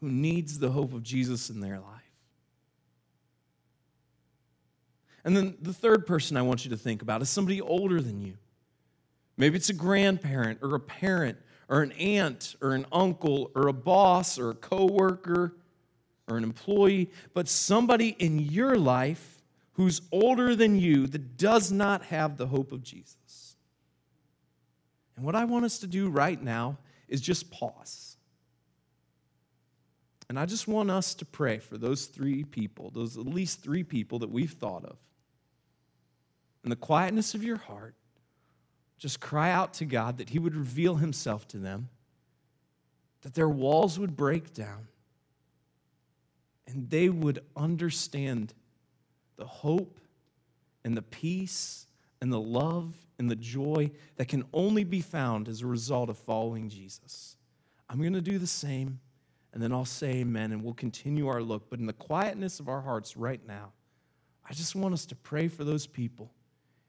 who 0.00 0.08
needs 0.08 0.58
the 0.58 0.70
hope 0.70 0.92
of 0.92 1.02
Jesus 1.02 1.50
in 1.50 1.60
their 1.60 1.78
life. 1.78 1.98
And 5.24 5.36
then 5.36 5.56
the 5.60 5.72
third 5.72 6.06
person 6.06 6.36
I 6.36 6.42
want 6.42 6.64
you 6.64 6.70
to 6.70 6.76
think 6.76 7.02
about 7.02 7.20
is 7.20 7.28
somebody 7.28 7.60
older 7.60 8.00
than 8.00 8.20
you. 8.20 8.34
Maybe 9.36 9.56
it's 9.56 9.68
a 9.68 9.74
grandparent 9.74 10.60
or 10.62 10.74
a 10.74 10.80
parent 10.80 11.38
or 11.68 11.82
an 11.82 11.92
aunt 11.92 12.56
or 12.62 12.74
an 12.74 12.86
uncle 12.90 13.50
or 13.54 13.68
a 13.68 13.72
boss 13.72 14.38
or 14.38 14.50
a 14.50 14.54
coworker 14.54 15.54
or 16.28 16.36
an 16.36 16.44
employee, 16.44 17.10
but 17.34 17.48
somebody 17.48 18.14
in 18.18 18.38
your 18.38 18.76
life 18.76 19.42
who's 19.72 20.02
older 20.12 20.54
than 20.54 20.78
you 20.78 21.06
that 21.06 21.36
does 21.36 21.72
not 21.72 22.04
have 22.06 22.36
the 22.36 22.46
hope 22.46 22.72
of 22.72 22.82
Jesus. 22.82 23.56
And 25.16 25.24
what 25.24 25.34
I 25.34 25.44
want 25.44 25.64
us 25.64 25.78
to 25.80 25.86
do 25.86 26.08
right 26.08 26.40
now 26.40 26.78
is 27.08 27.20
just 27.20 27.50
pause. 27.50 28.16
And 30.28 30.38
I 30.38 30.46
just 30.46 30.68
want 30.68 30.90
us 30.90 31.14
to 31.14 31.24
pray 31.24 31.58
for 31.58 31.78
those 31.78 32.06
three 32.06 32.44
people, 32.44 32.90
those 32.90 33.16
at 33.16 33.26
least 33.26 33.62
three 33.62 33.82
people 33.82 34.18
that 34.18 34.30
we've 34.30 34.52
thought 34.52 34.84
of. 34.84 34.98
In 36.64 36.70
the 36.70 36.76
quietness 36.76 37.34
of 37.34 37.42
your 37.42 37.56
heart, 37.56 37.94
just 38.98 39.20
cry 39.20 39.50
out 39.50 39.74
to 39.74 39.84
God 39.84 40.18
that 40.18 40.30
He 40.30 40.38
would 40.38 40.54
reveal 40.54 40.96
Himself 40.96 41.48
to 41.48 41.58
them, 41.58 41.88
that 43.22 43.34
their 43.34 43.48
walls 43.48 43.98
would 43.98 44.16
break 44.16 44.52
down 44.52 44.88
and 46.68 46.88
they 46.90 47.08
would 47.08 47.42
understand 47.56 48.52
the 49.36 49.46
hope 49.46 49.98
and 50.84 50.96
the 50.96 51.02
peace 51.02 51.86
and 52.20 52.32
the 52.32 52.40
love 52.40 52.94
and 53.18 53.30
the 53.30 53.36
joy 53.36 53.90
that 54.16 54.28
can 54.28 54.44
only 54.52 54.84
be 54.84 55.00
found 55.00 55.48
as 55.48 55.62
a 55.62 55.66
result 55.66 56.10
of 56.10 56.18
following 56.18 56.68
Jesus. 56.68 57.36
I'm 57.88 58.00
going 58.00 58.12
to 58.12 58.20
do 58.20 58.38
the 58.38 58.46
same, 58.46 59.00
and 59.52 59.62
then 59.62 59.72
I'll 59.72 59.84
say 59.84 60.16
amen, 60.16 60.52
and 60.52 60.62
we'll 60.62 60.74
continue 60.74 61.26
our 61.28 61.42
look. 61.42 61.70
But 61.70 61.80
in 61.80 61.86
the 61.86 61.92
quietness 61.92 62.60
of 62.60 62.68
our 62.68 62.82
hearts 62.82 63.16
right 63.16 63.40
now, 63.46 63.72
I 64.48 64.52
just 64.52 64.76
want 64.76 64.94
us 64.94 65.06
to 65.06 65.16
pray 65.16 65.48
for 65.48 65.64
those 65.64 65.86
people 65.86 66.30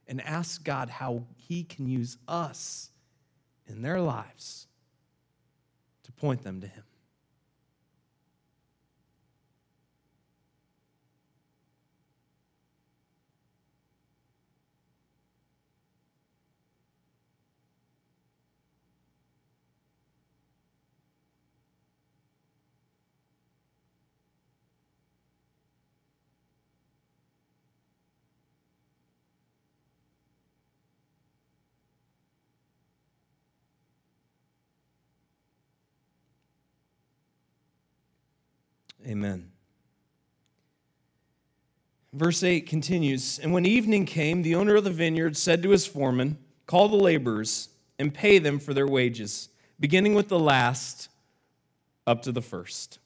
and 0.08 0.22
ask 0.22 0.64
God 0.64 0.90
how 0.90 1.24
He 1.36 1.64
can 1.64 1.88
use 1.88 2.18
us 2.28 2.92
in 3.66 3.82
their 3.82 4.02
lives 4.02 4.68
to 6.04 6.12
point 6.12 6.44
them 6.44 6.60
to 6.62 6.68
Him. 6.68 6.84
Amen. 39.08 39.52
Verse 42.14 42.44
8 42.44 42.62
continues 42.68 43.40
And 43.40 43.54
when 43.54 43.66
evening 43.66 44.06
came, 44.06 44.42
the 44.42 44.56
owner 44.56 44.76
of 44.76 44.84
the 44.84 44.90
vineyard 44.90 45.38
said 45.38 45.64
to 45.64 45.70
his 45.70 45.86
foreman, 45.86 46.38
Call 46.66 46.88
the 46.88 46.96
laborers 46.96 47.70
and 47.98 48.14
pay 48.14 48.40
them 48.40 48.60
for 48.60 48.74
their 48.74 48.88
wages, 48.88 49.50
beginning 49.80 50.14
with 50.14 50.28
the 50.28 50.40
last 50.40 51.10
up 52.08 52.22
to 52.24 52.32
the 52.32 52.42
first. 52.42 53.00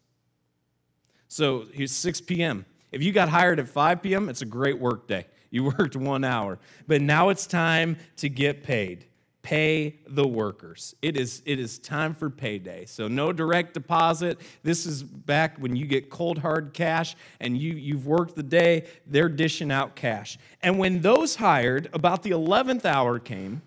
So 1.27 1.65
here's 1.73 1.91
6 1.91 2.21
p.m. 2.21 2.65
If 2.91 3.01
you 3.01 3.11
got 3.11 3.29
hired 3.29 3.59
at 3.59 3.67
5 3.67 4.01
p.m., 4.01 4.29
it's 4.29 4.41
a 4.41 4.45
great 4.45 4.79
work 4.79 5.07
day. 5.07 5.27
You 5.49 5.63
worked 5.77 5.95
one 5.95 6.23
hour. 6.23 6.59
But 6.87 7.01
now 7.01 7.29
it's 7.29 7.47
time 7.47 7.97
to 8.17 8.29
get 8.29 8.63
paid 8.63 9.05
pay 9.43 9.99
the 10.07 10.25
workers. 10.25 10.95
It 11.01 11.17
is, 11.17 11.43
it 11.45 11.59
is 11.59 11.77
time 11.77 12.15
for 12.15 12.29
payday. 12.29 12.85
So 12.85 13.09
no 13.09 13.33
direct 13.33 13.73
deposit. 13.73 14.39
This 14.63 14.85
is 14.85 15.03
back 15.03 15.57
when 15.57 15.75
you 15.75 15.85
get 15.85 16.09
cold 16.09 16.39
hard 16.39 16.73
cash 16.73 17.15
and 17.41 17.57
you, 17.57 17.73
you've 17.73 18.07
worked 18.07 18.35
the 18.35 18.43
day, 18.43 18.87
they're 19.05 19.29
dishing 19.29 19.69
out 19.69 19.95
cash. 19.95 20.39
And 20.61 20.79
when 20.79 21.01
those 21.01 21.35
hired, 21.35 21.89
about 21.93 22.23
the 22.23 22.31
11th 22.31 22.85
hour 22.85 23.19
came, 23.19 23.61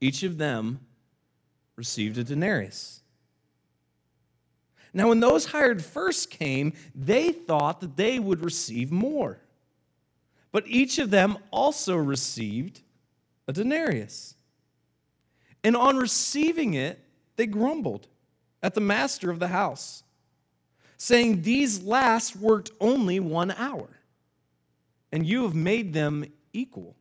each 0.00 0.22
of 0.22 0.38
them 0.38 0.80
received 1.76 2.16
a 2.16 2.24
denarius. 2.24 3.00
Now, 4.94 5.08
when 5.08 5.20
those 5.20 5.46
hired 5.46 5.82
first 5.82 6.30
came, 6.30 6.74
they 6.94 7.32
thought 7.32 7.80
that 7.80 7.96
they 7.96 8.18
would 8.18 8.44
receive 8.44 8.92
more. 8.92 9.40
But 10.52 10.64
each 10.66 10.98
of 10.98 11.10
them 11.10 11.38
also 11.50 11.96
received 11.96 12.81
a 13.46 13.52
denarius. 13.52 14.34
And 15.64 15.76
on 15.76 15.96
receiving 15.96 16.74
it, 16.74 16.98
they 17.36 17.46
grumbled 17.46 18.08
at 18.62 18.74
the 18.74 18.80
master 18.80 19.30
of 19.30 19.38
the 19.38 19.48
house, 19.48 20.02
saying, 20.96 21.42
These 21.42 21.82
last 21.82 22.36
worked 22.36 22.70
only 22.80 23.20
one 23.20 23.50
hour, 23.52 23.88
and 25.10 25.26
you 25.26 25.42
have 25.42 25.54
made 25.54 25.92
them 25.92 26.24
equal 26.52 26.96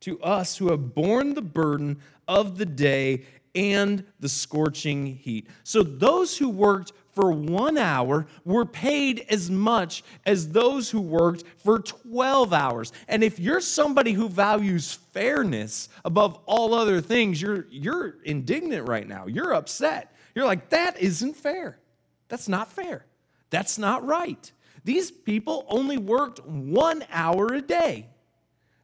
to 0.00 0.20
us 0.22 0.56
who 0.56 0.70
have 0.70 0.94
borne 0.94 1.34
the 1.34 1.42
burden 1.42 1.98
of 2.26 2.58
the 2.58 2.66
day 2.66 3.24
and 3.54 4.04
the 4.20 4.28
scorching 4.28 5.06
heat. 5.06 5.48
So 5.64 5.82
those 5.82 6.36
who 6.38 6.48
worked 6.48 6.92
for 7.18 7.32
one 7.32 7.76
hour 7.76 8.28
were 8.44 8.64
paid 8.64 9.26
as 9.28 9.50
much 9.50 10.04
as 10.24 10.50
those 10.50 10.88
who 10.88 11.00
worked 11.00 11.42
for 11.56 11.80
12 11.80 12.52
hours. 12.52 12.92
And 13.08 13.24
if 13.24 13.40
you're 13.40 13.60
somebody 13.60 14.12
who 14.12 14.28
values 14.28 14.92
fairness 15.12 15.88
above 16.04 16.38
all 16.46 16.74
other 16.74 17.00
things, 17.00 17.42
you're, 17.42 17.66
you're 17.70 18.18
indignant 18.22 18.88
right 18.88 19.06
now. 19.06 19.26
You're 19.26 19.52
upset. 19.52 20.14
You're 20.36 20.46
like, 20.46 20.68
that 20.68 21.00
isn't 21.02 21.34
fair. 21.34 21.80
That's 22.28 22.48
not 22.48 22.70
fair. 22.70 23.04
That's 23.50 23.78
not 23.78 24.06
right. 24.06 24.52
These 24.84 25.10
people 25.10 25.66
only 25.68 25.98
worked 25.98 26.46
one 26.46 27.04
hour 27.10 27.48
a 27.48 27.60
day. 27.60 28.06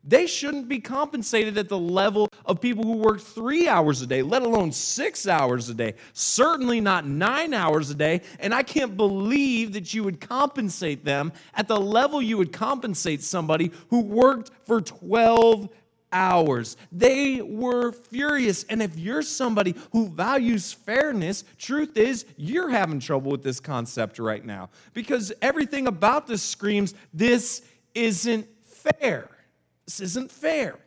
They 0.06 0.26
shouldn't 0.26 0.68
be 0.68 0.80
compensated 0.80 1.56
at 1.56 1.68
the 1.68 1.78
level 1.78 2.28
of 2.44 2.60
people 2.60 2.84
who 2.84 2.98
work 2.98 3.20
three 3.20 3.66
hours 3.68 4.02
a 4.02 4.06
day, 4.06 4.20
let 4.22 4.42
alone 4.42 4.70
six 4.70 5.26
hours 5.26 5.70
a 5.70 5.74
day, 5.74 5.94
certainly 6.12 6.80
not 6.80 7.06
nine 7.06 7.54
hours 7.54 7.90
a 7.90 7.94
day. 7.94 8.20
And 8.38 8.54
I 8.54 8.62
can't 8.62 8.96
believe 8.96 9.72
that 9.72 9.94
you 9.94 10.04
would 10.04 10.20
compensate 10.20 11.04
them 11.04 11.32
at 11.54 11.68
the 11.68 11.80
level 11.80 12.20
you 12.20 12.36
would 12.36 12.52
compensate 12.52 13.22
somebody 13.22 13.72
who 13.88 14.00
worked 14.00 14.50
for 14.66 14.82
12 14.82 15.70
hours. 16.12 16.76
They 16.92 17.42
were 17.42 17.92
furious. 17.92 18.64
And 18.64 18.82
if 18.82 18.96
you're 18.98 19.22
somebody 19.22 19.74
who 19.92 20.08
values 20.08 20.72
fairness, 20.72 21.44
truth 21.58 21.96
is, 21.96 22.24
you're 22.36 22.68
having 22.68 23.00
trouble 23.00 23.32
with 23.32 23.42
this 23.42 23.58
concept 23.58 24.18
right 24.18 24.44
now 24.44 24.70
because 24.92 25.32
everything 25.42 25.86
about 25.88 26.26
this 26.26 26.42
screams, 26.42 26.94
this 27.12 27.62
isn't 27.94 28.46
fair. 28.64 29.28
This 29.86 30.00
isn't 30.00 30.30
fair. 30.30 30.78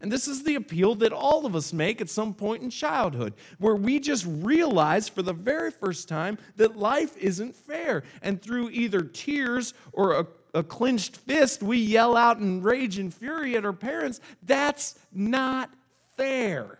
And 0.00 0.12
this 0.12 0.28
is 0.28 0.44
the 0.44 0.54
appeal 0.54 0.94
that 0.96 1.12
all 1.12 1.44
of 1.44 1.56
us 1.56 1.72
make 1.72 2.00
at 2.00 2.08
some 2.08 2.32
point 2.32 2.62
in 2.62 2.70
childhood, 2.70 3.34
where 3.58 3.74
we 3.74 3.98
just 3.98 4.24
realize 4.28 5.08
for 5.08 5.22
the 5.22 5.32
very 5.32 5.72
first 5.72 6.08
time 6.08 6.38
that 6.56 6.76
life 6.76 7.16
isn't 7.16 7.56
fair. 7.56 8.04
And 8.22 8.40
through 8.40 8.70
either 8.70 9.00
tears 9.00 9.74
or 9.92 10.12
a, 10.12 10.26
a 10.54 10.62
clenched 10.62 11.16
fist, 11.16 11.64
we 11.64 11.78
yell 11.78 12.16
out 12.16 12.38
in 12.38 12.62
rage 12.62 12.98
and 12.98 13.12
fury 13.12 13.56
at 13.56 13.64
our 13.64 13.72
parents. 13.72 14.20
That's 14.44 14.96
not 15.12 15.70
fair. 16.16 16.78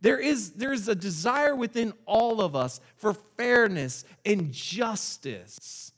There 0.00 0.18
is 0.18 0.52
there's 0.52 0.88
a 0.88 0.94
desire 0.94 1.54
within 1.54 1.92
all 2.06 2.40
of 2.40 2.54
us 2.54 2.80
for 2.96 3.14
fairness 3.14 4.04
and 4.24 4.52
justice. 4.52 5.92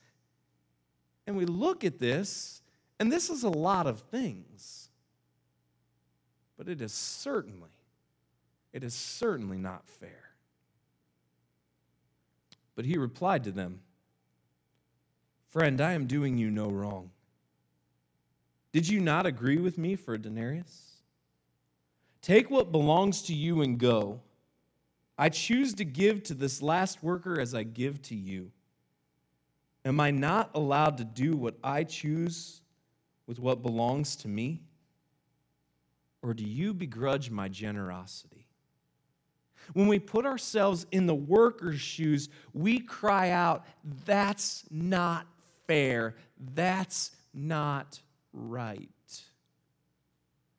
And 1.26 1.36
we 1.36 1.44
look 1.44 1.84
at 1.84 1.98
this 1.98 2.59
and 3.00 3.10
this 3.10 3.30
is 3.30 3.42
a 3.42 3.48
lot 3.48 3.86
of 3.86 3.98
things. 3.98 4.90
But 6.58 6.68
it 6.68 6.82
is 6.82 6.92
certainly, 6.92 7.70
it 8.74 8.84
is 8.84 8.92
certainly 8.92 9.56
not 9.56 9.88
fair. 9.88 10.28
But 12.76 12.84
he 12.84 12.98
replied 12.98 13.44
to 13.44 13.50
them, 13.50 13.80
Friend, 15.48 15.80
I 15.80 15.94
am 15.94 16.06
doing 16.06 16.36
you 16.36 16.50
no 16.50 16.68
wrong. 16.68 17.10
Did 18.72 18.86
you 18.86 19.00
not 19.00 19.24
agree 19.24 19.58
with 19.58 19.78
me 19.78 19.96
for 19.96 20.14
a 20.14 20.18
denarius? 20.18 20.92
Take 22.20 22.50
what 22.50 22.70
belongs 22.70 23.22
to 23.22 23.34
you 23.34 23.62
and 23.62 23.78
go. 23.78 24.20
I 25.16 25.30
choose 25.30 25.72
to 25.74 25.84
give 25.86 26.22
to 26.24 26.34
this 26.34 26.60
last 26.60 27.02
worker 27.02 27.40
as 27.40 27.54
I 27.54 27.62
give 27.62 28.02
to 28.02 28.14
you. 28.14 28.52
Am 29.86 29.98
I 29.98 30.10
not 30.10 30.50
allowed 30.54 30.98
to 30.98 31.04
do 31.04 31.34
what 31.34 31.54
I 31.64 31.84
choose 31.84 32.59
with 33.30 33.38
what 33.38 33.62
belongs 33.62 34.16
to 34.16 34.26
me? 34.26 34.60
Or 36.20 36.34
do 36.34 36.44
you 36.44 36.74
begrudge 36.74 37.30
my 37.30 37.46
generosity? 37.46 38.48
When 39.72 39.86
we 39.86 40.00
put 40.00 40.26
ourselves 40.26 40.84
in 40.90 41.06
the 41.06 41.14
worker's 41.14 41.80
shoes, 41.80 42.28
we 42.52 42.80
cry 42.80 43.30
out, 43.30 43.64
That's 44.04 44.64
not 44.68 45.28
fair. 45.68 46.16
That's 46.56 47.12
not 47.32 48.00
right. 48.32 48.90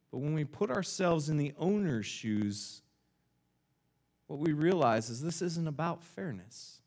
But 0.10 0.20
when 0.20 0.34
we 0.34 0.46
put 0.46 0.72
ourselves 0.72 1.28
in 1.28 1.36
the 1.36 1.52
owner's 1.60 2.06
shoes, 2.06 2.84
what 4.28 4.40
we 4.40 4.54
realize 4.54 5.10
is 5.10 5.22
this 5.22 5.42
isn't 5.42 5.68
about 5.68 6.06
fairness. 6.06 6.81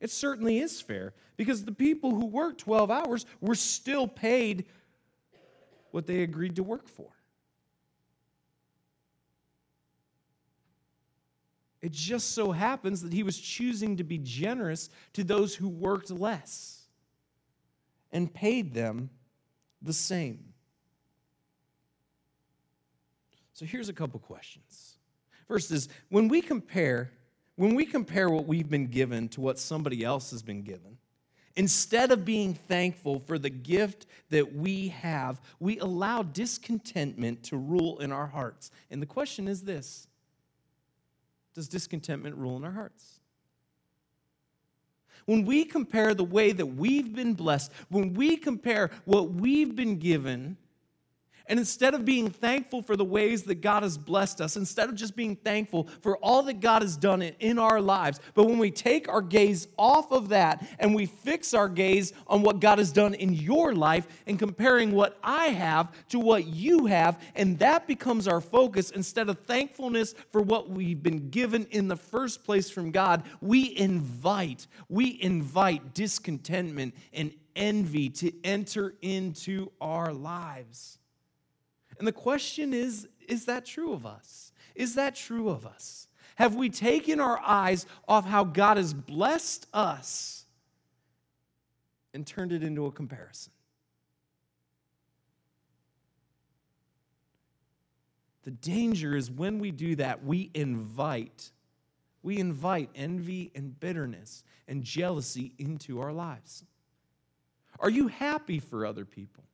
It 0.00 0.10
certainly 0.10 0.58
is 0.58 0.80
fair 0.80 1.12
because 1.36 1.64
the 1.64 1.72
people 1.72 2.10
who 2.10 2.26
worked 2.26 2.60
12 2.60 2.90
hours 2.90 3.26
were 3.40 3.54
still 3.54 4.08
paid 4.08 4.64
what 5.90 6.06
they 6.06 6.22
agreed 6.22 6.56
to 6.56 6.62
work 6.62 6.88
for. 6.88 7.08
It 11.82 11.92
just 11.92 12.34
so 12.34 12.52
happens 12.52 13.02
that 13.02 13.12
he 13.12 13.22
was 13.22 13.38
choosing 13.38 13.96
to 13.96 14.04
be 14.04 14.18
generous 14.18 14.90
to 15.14 15.24
those 15.24 15.54
who 15.54 15.68
worked 15.68 16.10
less 16.10 16.82
and 18.12 18.32
paid 18.32 18.74
them 18.74 19.10
the 19.80 19.92
same. 19.92 20.52
So 23.52 23.64
here's 23.64 23.88
a 23.88 23.94
couple 23.94 24.20
questions. 24.20 24.96
First 25.46 25.70
is 25.70 25.88
when 26.08 26.28
we 26.28 26.42
compare 26.42 27.12
when 27.60 27.74
we 27.74 27.84
compare 27.84 28.30
what 28.30 28.46
we've 28.46 28.70
been 28.70 28.86
given 28.86 29.28
to 29.28 29.42
what 29.42 29.58
somebody 29.58 30.02
else 30.02 30.30
has 30.30 30.40
been 30.42 30.62
given, 30.62 30.96
instead 31.56 32.10
of 32.10 32.24
being 32.24 32.54
thankful 32.54 33.20
for 33.26 33.38
the 33.38 33.50
gift 33.50 34.06
that 34.30 34.54
we 34.54 34.88
have, 34.88 35.38
we 35.58 35.78
allow 35.80 36.22
discontentment 36.22 37.42
to 37.42 37.58
rule 37.58 37.98
in 37.98 38.12
our 38.12 38.26
hearts. 38.26 38.70
And 38.90 39.02
the 39.02 39.06
question 39.06 39.46
is 39.46 39.60
this 39.60 40.06
Does 41.54 41.68
discontentment 41.68 42.34
rule 42.34 42.56
in 42.56 42.64
our 42.64 42.72
hearts? 42.72 43.20
When 45.26 45.44
we 45.44 45.66
compare 45.66 46.14
the 46.14 46.24
way 46.24 46.52
that 46.52 46.64
we've 46.64 47.14
been 47.14 47.34
blessed, 47.34 47.72
when 47.90 48.14
we 48.14 48.38
compare 48.38 48.90
what 49.04 49.32
we've 49.32 49.76
been 49.76 49.98
given 49.98 50.56
and 51.46 51.58
instead 51.58 51.94
of 51.94 52.04
being 52.04 52.30
thankful 52.30 52.82
for 52.82 52.96
the 52.96 53.04
ways 53.04 53.42
that 53.44 53.56
God 53.56 53.82
has 53.82 53.98
blessed 53.98 54.40
us, 54.40 54.56
instead 54.56 54.88
of 54.88 54.94
just 54.94 55.16
being 55.16 55.36
thankful 55.36 55.88
for 56.00 56.16
all 56.18 56.42
that 56.44 56.60
God 56.60 56.82
has 56.82 56.96
done 56.96 57.22
in 57.22 57.58
our 57.58 57.80
lives, 57.80 58.20
but 58.34 58.44
when 58.44 58.58
we 58.58 58.70
take 58.70 59.08
our 59.08 59.22
gaze 59.22 59.66
off 59.76 60.12
of 60.12 60.28
that 60.28 60.66
and 60.78 60.94
we 60.94 61.06
fix 61.06 61.54
our 61.54 61.68
gaze 61.68 62.12
on 62.26 62.42
what 62.42 62.60
God 62.60 62.78
has 62.78 62.92
done 62.92 63.14
in 63.14 63.32
your 63.32 63.74
life 63.74 64.06
and 64.26 64.38
comparing 64.38 64.92
what 64.92 65.18
I 65.22 65.46
have 65.46 65.92
to 66.10 66.18
what 66.18 66.46
you 66.46 66.86
have, 66.86 67.20
and 67.34 67.58
that 67.58 67.86
becomes 67.86 68.28
our 68.28 68.40
focus 68.40 68.90
instead 68.90 69.28
of 69.28 69.38
thankfulness 69.40 70.14
for 70.30 70.40
what 70.40 70.70
we've 70.70 71.02
been 71.02 71.30
given 71.30 71.66
in 71.70 71.88
the 71.88 71.96
first 71.96 72.44
place 72.44 72.70
from 72.70 72.90
God, 72.90 73.24
we 73.40 73.76
invite, 73.76 74.66
we 74.88 75.20
invite 75.20 75.94
discontentment 75.94 76.94
and 77.12 77.32
envy 77.56 78.08
to 78.08 78.32
enter 78.44 78.94
into 79.02 79.70
our 79.80 80.12
lives. 80.12 80.99
And 82.00 82.08
the 82.08 82.12
question 82.12 82.74
is 82.74 83.06
is 83.28 83.44
that 83.44 83.64
true 83.64 83.92
of 83.92 84.04
us? 84.04 84.50
Is 84.74 84.96
that 84.96 85.14
true 85.14 85.48
of 85.48 85.64
us? 85.64 86.08
Have 86.34 86.56
we 86.56 86.68
taken 86.68 87.20
our 87.20 87.38
eyes 87.38 87.86
off 88.08 88.26
how 88.26 88.42
God 88.42 88.76
has 88.76 88.92
blessed 88.92 89.68
us 89.72 90.40
and 92.12 92.26
turned 92.26 92.52
it 92.52 92.62
into 92.62 92.86
a 92.86 92.92
comparison. 92.92 93.52
The 98.42 98.50
danger 98.50 99.14
is 99.14 99.30
when 99.30 99.58
we 99.58 99.70
do 99.70 99.96
that, 99.96 100.24
we 100.24 100.50
invite 100.54 101.52
we 102.22 102.38
invite 102.38 102.90
envy 102.94 103.50
and 103.54 103.80
bitterness 103.80 104.44
and 104.68 104.84
jealousy 104.84 105.54
into 105.56 106.00
our 106.00 106.12
lives. 106.12 106.64
Are 107.78 107.88
you 107.88 108.08
happy 108.08 108.58
for 108.58 108.84
other 108.84 109.06
people? 109.06 109.44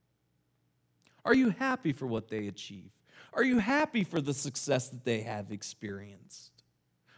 Are 1.27 1.35
you 1.35 1.51
happy 1.51 1.93
for 1.93 2.07
what 2.07 2.29
they 2.29 2.47
achieve? 2.47 2.93
Are 3.33 3.43
you 3.43 3.59
happy 3.59 4.05
for 4.05 4.21
the 4.21 4.33
success 4.33 4.89
that 4.91 5.05
they 5.05 5.23
have 5.23 5.51
experienced? 5.51 6.53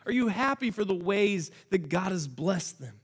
Are 0.07 0.13
you 0.13 0.29
happy 0.29 0.71
for 0.71 0.83
the 0.83 0.95
ways 0.95 1.51
that 1.69 1.91
God 1.91 2.11
has 2.11 2.27
blessed 2.27 2.81
them? 2.81 2.99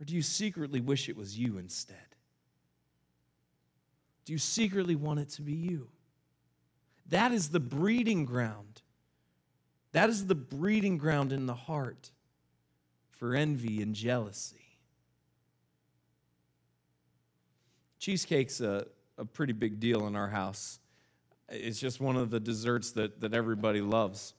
Or 0.00 0.04
do 0.04 0.14
you 0.14 0.22
secretly 0.22 0.80
wish 0.80 1.08
it 1.08 1.16
was 1.16 1.36
you 1.36 1.58
instead? 1.58 1.96
Do 4.24 4.32
you 4.32 4.38
secretly 4.38 4.94
want 4.94 5.18
it 5.18 5.30
to 5.30 5.42
be 5.42 5.54
you? 5.54 5.88
That 7.08 7.32
is 7.32 7.50
the 7.50 7.60
breeding 7.60 8.24
ground. 8.24 8.82
That 9.90 10.08
is 10.08 10.28
the 10.28 10.36
breeding 10.36 10.96
ground 10.96 11.32
in 11.32 11.46
the 11.46 11.54
heart 11.54 12.12
for 13.10 13.34
envy 13.34 13.82
and 13.82 13.96
jealousy. 13.96 14.61
Cheesecake's 18.02 18.60
a, 18.60 18.84
a 19.16 19.24
pretty 19.24 19.52
big 19.52 19.78
deal 19.78 20.08
in 20.08 20.16
our 20.16 20.28
house. 20.28 20.80
It's 21.48 21.78
just 21.78 22.00
one 22.00 22.16
of 22.16 22.30
the 22.30 22.40
desserts 22.40 22.90
that, 22.92 23.20
that 23.20 23.32
everybody 23.32 23.80
loves. 23.80 24.34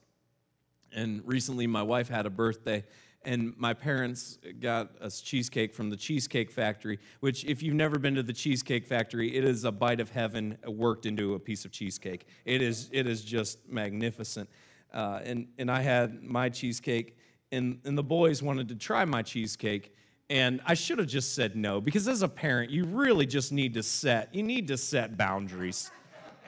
And 0.94 1.22
recently, 1.24 1.66
my 1.66 1.82
wife 1.82 2.06
had 2.10 2.26
a 2.26 2.30
birthday, 2.30 2.84
and 3.24 3.54
my 3.56 3.72
parents 3.72 4.38
got 4.60 4.90
us 5.00 5.22
cheesecake 5.22 5.72
from 5.72 5.88
the 5.88 5.96
Cheesecake 5.96 6.50
Factory, 6.50 6.98
which, 7.20 7.46
if 7.46 7.62
you've 7.62 7.74
never 7.74 7.98
been 7.98 8.14
to 8.16 8.22
the 8.22 8.34
Cheesecake 8.34 8.86
Factory, 8.86 9.34
it 9.34 9.44
is 9.44 9.64
a 9.64 9.72
bite 9.72 9.98
of 9.98 10.10
heaven 10.10 10.58
worked 10.66 11.06
into 11.06 11.32
a 11.32 11.38
piece 11.38 11.64
of 11.64 11.72
cheesecake. 11.72 12.26
It 12.44 12.60
is, 12.60 12.90
it 12.92 13.06
is 13.06 13.24
just 13.24 13.66
magnificent. 13.66 14.50
Uh, 14.92 15.20
and, 15.24 15.48
and 15.56 15.70
I 15.70 15.80
had 15.80 16.22
my 16.22 16.50
cheesecake, 16.50 17.16
and, 17.50 17.80
and 17.86 17.96
the 17.96 18.02
boys 18.04 18.42
wanted 18.42 18.68
to 18.68 18.74
try 18.74 19.06
my 19.06 19.22
cheesecake. 19.22 19.94
And 20.30 20.60
I 20.64 20.74
should 20.74 20.98
have 20.98 21.06
just 21.06 21.34
said 21.34 21.54
no, 21.54 21.80
because 21.80 22.08
as 22.08 22.22
a 22.22 22.28
parent, 22.28 22.70
you 22.70 22.84
really 22.84 23.26
just 23.26 23.52
need 23.52 23.74
to 23.74 23.82
set, 23.82 24.34
you 24.34 24.42
need 24.42 24.68
to 24.68 24.76
set 24.76 25.16
boundaries. 25.18 25.90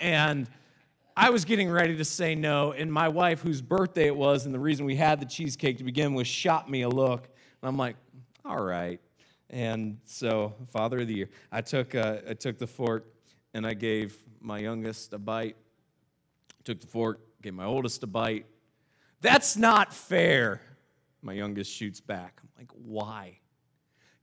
And 0.00 0.48
I 1.16 1.30
was 1.30 1.44
getting 1.44 1.70
ready 1.70 1.96
to 1.96 2.04
say 2.04 2.34
no, 2.34 2.72
and 2.72 2.92
my 2.92 3.08
wife, 3.08 3.40
whose 3.40 3.60
birthday 3.60 4.06
it 4.06 4.16
was, 4.16 4.46
and 4.46 4.54
the 4.54 4.58
reason 4.58 4.86
we 4.86 4.96
had 4.96 5.20
the 5.20 5.26
cheesecake 5.26 5.78
to 5.78 5.84
begin 5.84 6.14
with, 6.14 6.26
shot 6.26 6.70
me 6.70 6.82
a 6.82 6.88
look. 6.88 7.28
And 7.62 7.68
I'm 7.68 7.76
like, 7.76 7.96
all 8.44 8.62
right. 8.62 9.00
And 9.50 9.98
so, 10.04 10.54
Father 10.68 11.00
of 11.00 11.08
the 11.08 11.14
Year, 11.14 11.28
I 11.52 11.60
took, 11.60 11.94
uh, 11.94 12.18
I 12.28 12.34
took 12.34 12.58
the 12.58 12.66
fork 12.66 13.06
and 13.54 13.66
I 13.66 13.74
gave 13.74 14.16
my 14.40 14.58
youngest 14.58 15.12
a 15.12 15.18
bite. 15.18 15.56
Took 16.64 16.80
the 16.80 16.86
fork, 16.86 17.20
gave 17.42 17.54
my 17.54 17.64
oldest 17.64 18.02
a 18.02 18.06
bite. 18.06 18.46
That's 19.20 19.56
not 19.56 19.94
fair. 19.94 20.60
My 21.22 21.32
youngest 21.32 21.72
shoots 21.72 22.00
back. 22.00 22.40
I'm 22.42 22.48
like, 22.58 22.70
why? 22.72 23.38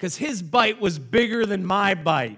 Because 0.03 0.17
his 0.17 0.41
bite 0.41 0.81
was 0.81 0.99
bigger 0.99 1.45
than 1.45 1.65
my 1.65 1.93
bite. 1.93 2.31
I'm 2.31 2.37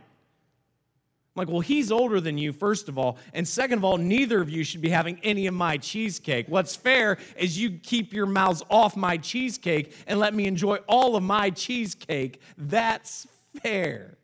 like, 1.34 1.48
well, 1.48 1.62
he's 1.62 1.92
older 1.92 2.22
than 2.22 2.38
you, 2.38 2.54
first 2.54 2.88
of 2.90 3.00
all. 3.00 3.18
And 3.34 3.48
second 3.48 3.80
of 3.80 3.84
all, 3.84 3.98
neither 3.98 4.40
of 4.40 4.52
you 4.52 4.64
should 4.64 4.82
be 4.82 4.90
having 4.90 5.20
any 5.24 5.48
of 5.48 5.56
my 5.56 5.78
cheesecake. 5.78 6.48
What's 6.48 6.76
fair 6.76 7.18
is 7.36 7.58
you 7.58 7.72
keep 7.72 8.14
your 8.14 8.28
mouths 8.28 8.62
off 8.70 8.96
my 8.96 9.18
cheesecake 9.18 9.96
and 10.06 10.20
let 10.20 10.36
me 10.36 10.46
enjoy 10.46 10.76
all 10.88 11.16
of 11.16 11.24
my 11.24 11.50
cheesecake. 11.50 12.40
That's 12.56 13.26
fair. 13.64 14.16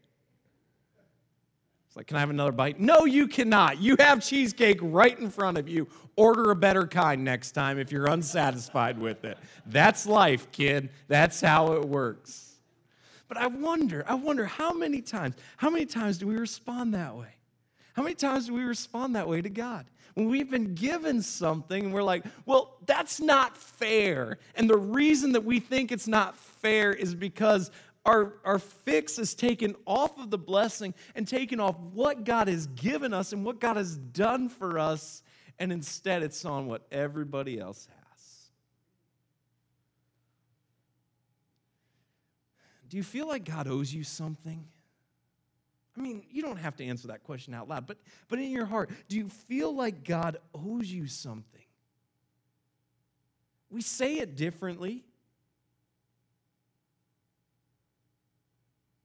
It's 1.88 1.98
like, 1.98 2.06
can 2.06 2.18
I 2.18 2.20
have 2.20 2.30
another 2.30 2.52
bite? 2.52 2.80
No, 2.80 3.06
you 3.06 3.28
cannot. 3.28 3.82
You 3.82 3.96
have 3.98 4.24
cheesecake 4.24 4.78
right 4.84 5.18
in 5.18 5.32
front 5.32 5.58
of 5.58 5.68
you. 5.68 5.88
Order 6.16 6.52
a 6.52 6.56
better 6.56 6.86
kind 6.86 7.24
next 7.24 7.54
time 7.54 7.80
if 7.80 7.92
you're 7.92 8.06
unsatisfied 8.06 9.00
with 9.00 9.26
it. 9.26 9.40
That's 9.66 10.06
life, 10.06 10.52
kid. 10.52 10.92
That's 11.08 11.42
how 11.42 11.74
it 11.74 11.90
works. 11.90 12.51
But 13.32 13.42
I 13.42 13.48
wonder, 13.48 14.04
I 14.10 14.16
wonder 14.16 14.46
how 14.46 14.74
many 14.74 15.00
times, 15.00 15.36
how 15.56 15.70
many 15.70 15.86
times 15.86 16.18
do 16.18 16.28
we 16.28 16.36
respond 16.36 16.94
that 16.96 17.16
way? 17.16 17.30
How 17.94 18.04
many 18.04 18.14
times 18.14 18.48
do 18.48 18.54
we 18.54 18.64
respond 18.64 19.16
that 19.16 19.26
way 19.26 19.42
to 19.42 19.50
God? 19.50 19.86
When 20.16 20.28
we've 20.28 20.52
been 20.52 20.76
given 20.76 21.22
something 21.22 21.86
and 21.86 21.94
we're 21.94 22.04
like, 22.04 22.26
well, 22.46 22.76
that's 22.86 23.22
not 23.22 23.56
fair. 23.56 24.38
And 24.56 24.70
the 24.70 24.76
reason 24.76 25.32
that 25.32 25.46
we 25.46 25.62
think 25.62 25.94
it's 25.94 26.10
not 26.10 26.36
fair 26.36 26.92
is 26.92 27.16
because 27.16 27.72
our, 28.06 28.34
our 28.44 28.60
fix 28.60 29.18
is 29.18 29.34
taken 29.34 29.78
off 29.86 30.20
of 30.20 30.30
the 30.30 30.38
blessing 30.38 30.94
and 31.16 31.26
taken 31.26 31.62
off 31.62 31.80
what 31.94 32.26
God 32.26 32.50
has 32.50 32.68
given 32.68 33.14
us 33.14 33.32
and 33.32 33.46
what 33.46 33.62
God 33.62 33.78
has 33.78 33.96
done 33.96 34.50
for 34.50 34.78
us. 34.78 35.24
And 35.58 35.72
instead, 35.72 36.22
it's 36.22 36.44
on 36.44 36.68
what 36.68 36.86
everybody 36.92 37.62
else 37.62 37.88
has. 37.96 38.01
Do 42.92 42.98
you 42.98 43.04
feel 43.04 43.26
like 43.26 43.46
God 43.46 43.70
owes 43.70 43.94
you 43.94 44.04
something? 44.04 44.66
I 45.96 46.02
mean, 46.02 46.24
you 46.30 46.42
don't 46.42 46.58
have 46.58 46.76
to 46.76 46.86
answer 46.86 47.08
that 47.08 47.24
question 47.24 47.54
out 47.54 47.70
loud, 47.70 47.88
but, 47.88 47.98
but 48.28 48.38
in 48.38 48.52
your 48.52 48.66
heart, 48.66 48.90
do 49.08 49.16
you 49.16 49.30
feel 49.30 49.74
like 49.74 50.04
God 50.04 50.40
owes 50.54 50.92
you 50.92 51.08
something? 51.08 51.64
We 53.70 53.82
say 53.82 54.16
it 54.16 54.36
differently. 54.36 55.06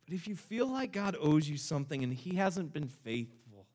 But 0.05 0.17
if 0.17 0.27
you 0.27 0.35
feel 0.35 0.67
like 0.67 0.91
God 0.91 1.17
owes 1.21 1.49
you 1.49 1.57
something 1.57 2.03
and 2.03 2.13
He 2.13 2.35
hasn't 2.35 2.73
been 2.73 2.89
faithful, 2.89 3.67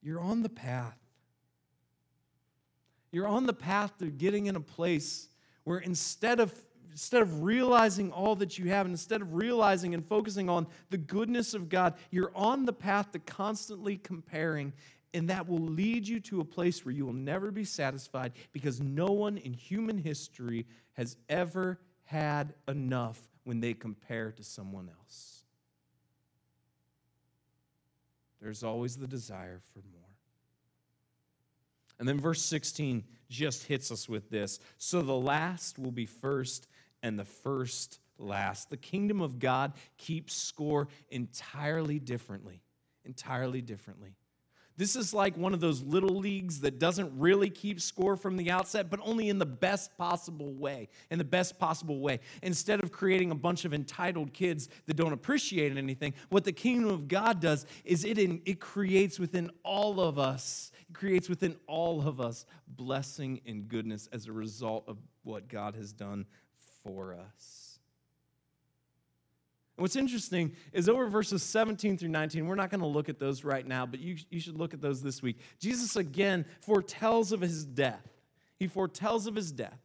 you're 0.00 0.20
on 0.20 0.44
the 0.44 0.48
path 0.48 1.03
you're 3.14 3.28
on 3.28 3.46
the 3.46 3.54
path 3.54 3.96
to 3.98 4.06
getting 4.06 4.46
in 4.46 4.56
a 4.56 4.60
place 4.60 5.28
where 5.64 5.78
instead 5.78 6.40
of 6.40 6.52
instead 6.90 7.22
of 7.22 7.42
realizing 7.42 8.12
all 8.12 8.36
that 8.36 8.56
you 8.56 8.68
have 8.68 8.86
and 8.86 8.92
instead 8.92 9.20
of 9.20 9.34
realizing 9.34 9.94
and 9.94 10.06
focusing 10.06 10.48
on 10.48 10.64
the 10.90 10.96
goodness 10.96 11.52
of 11.52 11.68
God, 11.68 11.94
you're 12.12 12.30
on 12.36 12.66
the 12.66 12.72
path 12.72 13.10
to 13.12 13.18
constantly 13.18 13.96
comparing 13.96 14.72
and 15.14 15.30
that 15.30 15.48
will 15.48 15.60
lead 15.60 16.06
you 16.06 16.18
to 16.18 16.40
a 16.40 16.44
place 16.44 16.84
where 16.84 16.92
you 16.92 17.06
will 17.06 17.12
never 17.12 17.52
be 17.52 17.64
satisfied 17.64 18.32
because 18.52 18.80
no 18.80 19.06
one 19.06 19.38
in 19.38 19.52
human 19.52 19.96
history 19.96 20.66
has 20.94 21.16
ever 21.28 21.78
had 22.02 22.52
enough 22.66 23.20
when 23.44 23.60
they 23.60 23.74
compare 23.74 24.32
to 24.32 24.42
someone 24.42 24.90
else. 25.00 25.44
There's 28.42 28.64
always 28.64 28.96
the 28.96 29.06
desire 29.06 29.62
for 29.72 29.80
more. 29.92 30.13
And 31.98 32.08
then 32.08 32.18
verse 32.18 32.42
16 32.42 33.04
just 33.28 33.64
hits 33.64 33.90
us 33.90 34.08
with 34.08 34.30
this. 34.30 34.58
So 34.78 35.02
the 35.02 35.12
last 35.12 35.78
will 35.78 35.92
be 35.92 36.06
first, 36.06 36.66
and 37.02 37.18
the 37.18 37.24
first 37.24 38.00
last. 38.18 38.70
The 38.70 38.76
kingdom 38.76 39.20
of 39.20 39.38
God 39.38 39.72
keeps 39.98 40.34
score 40.34 40.88
entirely 41.10 41.98
differently. 41.98 42.62
Entirely 43.04 43.60
differently. 43.60 44.16
This 44.76 44.96
is 44.96 45.14
like 45.14 45.36
one 45.36 45.54
of 45.54 45.60
those 45.60 45.82
little 45.82 46.16
leagues 46.16 46.60
that 46.60 46.80
doesn't 46.80 47.12
really 47.16 47.48
keep 47.48 47.80
score 47.80 48.16
from 48.16 48.36
the 48.36 48.50
outset, 48.50 48.90
but 48.90 48.98
only 49.04 49.28
in 49.28 49.38
the 49.38 49.46
best 49.46 49.96
possible 49.96 50.52
way. 50.52 50.88
In 51.10 51.18
the 51.18 51.24
best 51.24 51.58
possible 51.58 52.00
way. 52.00 52.20
Instead 52.42 52.82
of 52.82 52.90
creating 52.90 53.30
a 53.30 53.36
bunch 53.36 53.64
of 53.64 53.72
entitled 53.72 54.32
kids 54.32 54.68
that 54.86 54.94
don't 54.94 55.12
appreciate 55.12 55.76
anything, 55.76 56.14
what 56.28 56.44
the 56.44 56.52
kingdom 56.52 56.90
of 56.90 57.06
God 57.06 57.40
does 57.40 57.66
is 57.84 58.04
it, 58.04 58.18
in, 58.18 58.42
it 58.44 58.60
creates 58.60 59.18
within 59.18 59.50
all 59.62 60.00
of 60.00 60.18
us, 60.18 60.72
it 60.88 60.94
creates 60.94 61.28
within 61.28 61.56
all 61.68 62.06
of 62.06 62.20
us 62.20 62.44
blessing 62.66 63.40
and 63.46 63.68
goodness 63.68 64.08
as 64.12 64.26
a 64.26 64.32
result 64.32 64.84
of 64.88 64.98
what 65.22 65.48
God 65.48 65.76
has 65.76 65.92
done 65.92 66.26
for 66.82 67.14
us. 67.14 67.63
And 69.76 69.82
what's 69.82 69.96
interesting 69.96 70.54
is 70.72 70.88
over 70.88 71.08
verses 71.08 71.42
17 71.42 71.98
through 71.98 72.08
19, 72.08 72.46
we're 72.46 72.54
not 72.54 72.70
going 72.70 72.80
to 72.80 72.86
look 72.86 73.08
at 73.08 73.18
those 73.18 73.42
right 73.42 73.66
now, 73.66 73.84
but 73.84 73.98
you, 73.98 74.16
you 74.30 74.38
should 74.38 74.56
look 74.56 74.72
at 74.72 74.80
those 74.80 75.02
this 75.02 75.20
week. 75.20 75.38
Jesus 75.58 75.96
again 75.96 76.44
foretells 76.60 77.32
of 77.32 77.40
his 77.40 77.64
death. 77.64 78.08
He 78.56 78.68
foretells 78.68 79.26
of 79.26 79.34
his 79.34 79.50
death. 79.50 79.80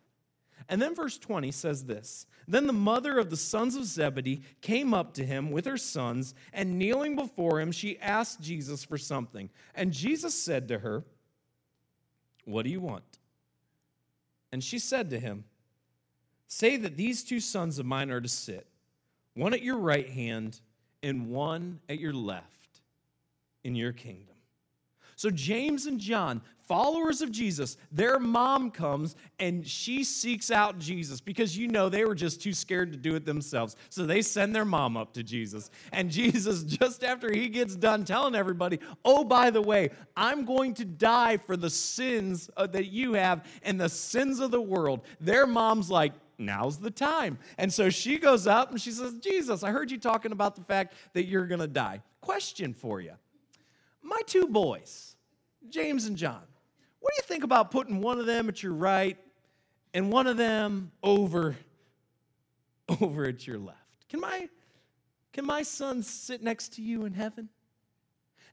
And 0.67 0.79
then 0.79 0.93
verse 0.93 1.17
20 1.17 1.51
says 1.51 1.85
this 1.85 2.27
Then 2.47 2.67
the 2.67 2.73
mother 2.73 3.17
of 3.17 3.31
the 3.31 3.37
sons 3.37 3.75
of 3.75 3.85
Zebedee 3.85 4.43
came 4.61 4.93
up 4.93 5.15
to 5.15 5.25
him 5.25 5.49
with 5.49 5.65
her 5.65 5.77
sons, 5.77 6.35
and 6.53 6.77
kneeling 6.77 7.15
before 7.15 7.59
him, 7.59 7.71
she 7.71 7.97
asked 7.99 8.41
Jesus 8.41 8.83
for 8.83 8.97
something. 8.97 9.49
And 9.73 9.91
Jesus 9.91 10.35
said 10.35 10.67
to 10.67 10.79
her, 10.79 11.03
What 12.45 12.63
do 12.63 12.69
you 12.69 12.79
want? 12.79 13.17
And 14.51 14.63
she 14.63 14.77
said 14.77 15.09
to 15.09 15.19
him, 15.19 15.45
Say 16.47 16.77
that 16.77 16.95
these 16.95 17.23
two 17.23 17.39
sons 17.39 17.79
of 17.79 17.87
mine 17.87 18.11
are 18.11 18.21
to 18.21 18.27
sit 18.27 18.68
one 19.39 19.53
at 19.53 19.63
your 19.63 19.77
right 19.77 20.09
hand 20.09 20.59
and 21.01 21.29
one 21.29 21.79
at 21.87 21.99
your 21.99 22.13
left 22.13 22.81
in 23.63 23.75
your 23.75 23.93
kingdom. 23.93 24.35
So, 25.15 25.29
James 25.29 25.85
and 25.85 25.99
John, 25.99 26.41
followers 26.65 27.21
of 27.21 27.29
Jesus, 27.29 27.75
their 27.91 28.19
mom 28.19 28.71
comes 28.71 29.17
and 29.37 29.67
she 29.67 30.05
seeks 30.05 30.49
out 30.49 30.79
Jesus 30.79 31.19
because 31.19 31.57
you 31.57 31.67
know 31.67 31.89
they 31.89 32.05
were 32.05 32.15
just 32.15 32.41
too 32.41 32.53
scared 32.53 32.93
to 32.93 32.97
do 32.97 33.15
it 33.15 33.25
themselves. 33.25 33.75
So, 33.89 34.05
they 34.05 34.21
send 34.21 34.55
their 34.55 34.63
mom 34.63 34.95
up 34.95 35.13
to 35.15 35.23
Jesus. 35.23 35.71
And 35.91 36.09
Jesus, 36.19 36.63
just 36.63 37.03
after 37.03 37.29
he 37.33 37.49
gets 37.49 37.75
done 37.75 38.05
telling 38.05 38.33
everybody, 38.33 38.79
oh, 39.03 39.25
by 39.25 39.49
the 39.49 39.61
way, 39.61 39.89
I'm 40.15 40.45
going 40.45 40.73
to 40.75 40.85
die 40.85 41.35
for 41.35 41.57
the 41.57 41.69
sins 41.69 42.49
uh, 42.55 42.67
that 42.67 42.85
you 42.85 43.13
have 43.13 43.45
and 43.63 43.79
the 43.79 43.89
sins 43.89 44.39
of 44.39 44.51
the 44.51 44.61
world, 44.61 45.01
their 45.19 45.45
mom's 45.45 45.89
like, 45.91 46.13
now's 46.39 46.77
the 46.77 46.91
time. 46.91 47.37
And 47.57 47.71
so 47.71 47.89
she 47.89 48.17
goes 48.17 48.47
up 48.47 48.71
and 48.71 48.81
she 48.81 48.91
says, 48.91 49.13
Jesus, 49.15 49.63
I 49.63 49.71
heard 49.71 49.91
you 49.91 49.97
talking 49.97 50.31
about 50.31 50.55
the 50.55 50.63
fact 50.63 50.93
that 51.13 51.25
you're 51.25 51.47
going 51.47 51.61
to 51.61 51.67
die. 51.67 52.01
Question 52.21 52.73
for 52.73 53.01
you. 53.01 53.13
My 54.01 54.21
two 54.25 54.47
boys, 54.47 55.15
James 55.69 56.05
and 56.05 56.17
John. 56.17 56.41
What 56.99 57.13
do 57.13 57.21
you 57.21 57.27
think 57.27 57.43
about 57.43 57.71
putting 57.71 58.01
one 58.01 58.19
of 58.19 58.25
them 58.25 58.49
at 58.49 58.61
your 58.61 58.73
right 58.73 59.17
and 59.93 60.11
one 60.11 60.27
of 60.27 60.37
them 60.37 60.91
over 61.03 61.55
over 63.01 63.25
at 63.25 63.45
your 63.47 63.57
left? 63.57 64.09
Can 64.09 64.19
my 64.19 64.49
can 65.31 65.45
my 65.45 65.63
son 65.63 66.03
sit 66.03 66.41
next 66.41 66.73
to 66.73 66.81
you 66.81 67.05
in 67.05 67.13
heaven? 67.13 67.49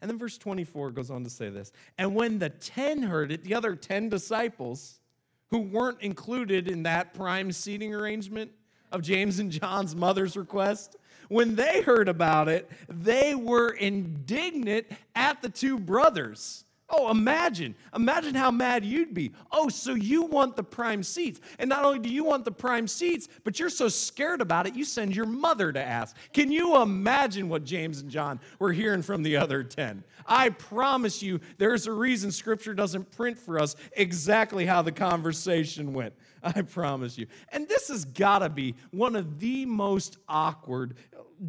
And 0.00 0.10
then 0.10 0.18
verse 0.18 0.36
24 0.36 0.90
goes 0.90 1.10
on 1.10 1.24
to 1.24 1.30
say 1.30 1.48
this. 1.48 1.72
And 1.96 2.14
when 2.14 2.38
the 2.38 2.50
10 2.50 3.02
heard 3.02 3.32
it, 3.32 3.44
the 3.44 3.54
other 3.54 3.74
10 3.74 4.08
disciples 4.08 5.00
who 5.50 5.60
weren't 5.60 6.00
included 6.02 6.68
in 6.68 6.82
that 6.84 7.14
prime 7.14 7.52
seating 7.52 7.94
arrangement 7.94 8.50
of 8.92 9.02
James 9.02 9.38
and 9.38 9.50
John's 9.50 9.96
mother's 9.96 10.36
request, 10.36 10.96
when 11.28 11.56
they 11.56 11.80
heard 11.82 12.08
about 12.08 12.48
it, 12.48 12.70
they 12.88 13.34
were 13.34 13.70
indignant 13.70 14.86
at 15.14 15.42
the 15.42 15.48
two 15.48 15.78
brothers. 15.78 16.65
Oh, 16.98 17.10
imagine. 17.10 17.74
Imagine 17.94 18.34
how 18.34 18.50
mad 18.50 18.84
you'd 18.84 19.12
be. 19.12 19.32
Oh, 19.52 19.68
so 19.68 19.94
you 19.94 20.22
want 20.22 20.56
the 20.56 20.62
prime 20.62 21.02
seats. 21.02 21.40
And 21.58 21.68
not 21.68 21.84
only 21.84 21.98
do 21.98 22.08
you 22.08 22.24
want 22.24 22.44
the 22.44 22.52
prime 22.52 22.88
seats, 22.88 23.28
but 23.44 23.58
you're 23.58 23.68
so 23.68 23.88
scared 23.88 24.40
about 24.40 24.66
it, 24.66 24.74
you 24.74 24.84
send 24.84 25.14
your 25.14 25.26
mother 25.26 25.72
to 25.72 25.82
ask. 25.82 26.16
Can 26.32 26.50
you 26.50 26.80
imagine 26.80 27.50
what 27.50 27.64
James 27.64 28.00
and 28.00 28.10
John 28.10 28.40
were 28.58 28.72
hearing 28.72 29.02
from 29.02 29.22
the 29.22 29.36
other 29.36 29.62
10? 29.62 30.02
I 30.26 30.48
promise 30.48 31.22
you, 31.22 31.40
there's 31.58 31.86
a 31.86 31.92
reason 31.92 32.32
Scripture 32.32 32.72
doesn't 32.72 33.10
print 33.12 33.38
for 33.38 33.58
us 33.58 33.76
exactly 33.92 34.64
how 34.64 34.80
the 34.80 34.92
conversation 34.92 35.92
went. 35.92 36.14
I 36.42 36.62
promise 36.62 37.18
you. 37.18 37.26
And 37.52 37.68
this 37.68 37.88
has 37.88 38.06
got 38.06 38.38
to 38.38 38.48
be 38.48 38.74
one 38.90 39.16
of 39.16 39.38
the 39.38 39.66
most 39.66 40.16
awkward 40.28 40.94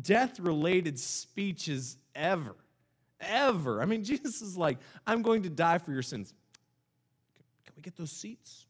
death 0.02 0.40
related 0.40 1.00
speeches 1.00 1.98
ever 2.14 2.56
ever. 3.20 3.82
I 3.82 3.86
mean, 3.86 4.04
Jesus 4.06 4.42
is 4.42 4.58
like, 4.58 4.78
I'm 5.06 5.22
going 5.22 5.44
to 5.44 5.50
die 5.50 5.78
for 5.78 5.92
your 5.92 6.02
sins. 6.02 6.34
Can 7.66 7.74
we 7.76 7.82
get 7.82 7.96
those 7.96 8.12
seats? 8.12 8.66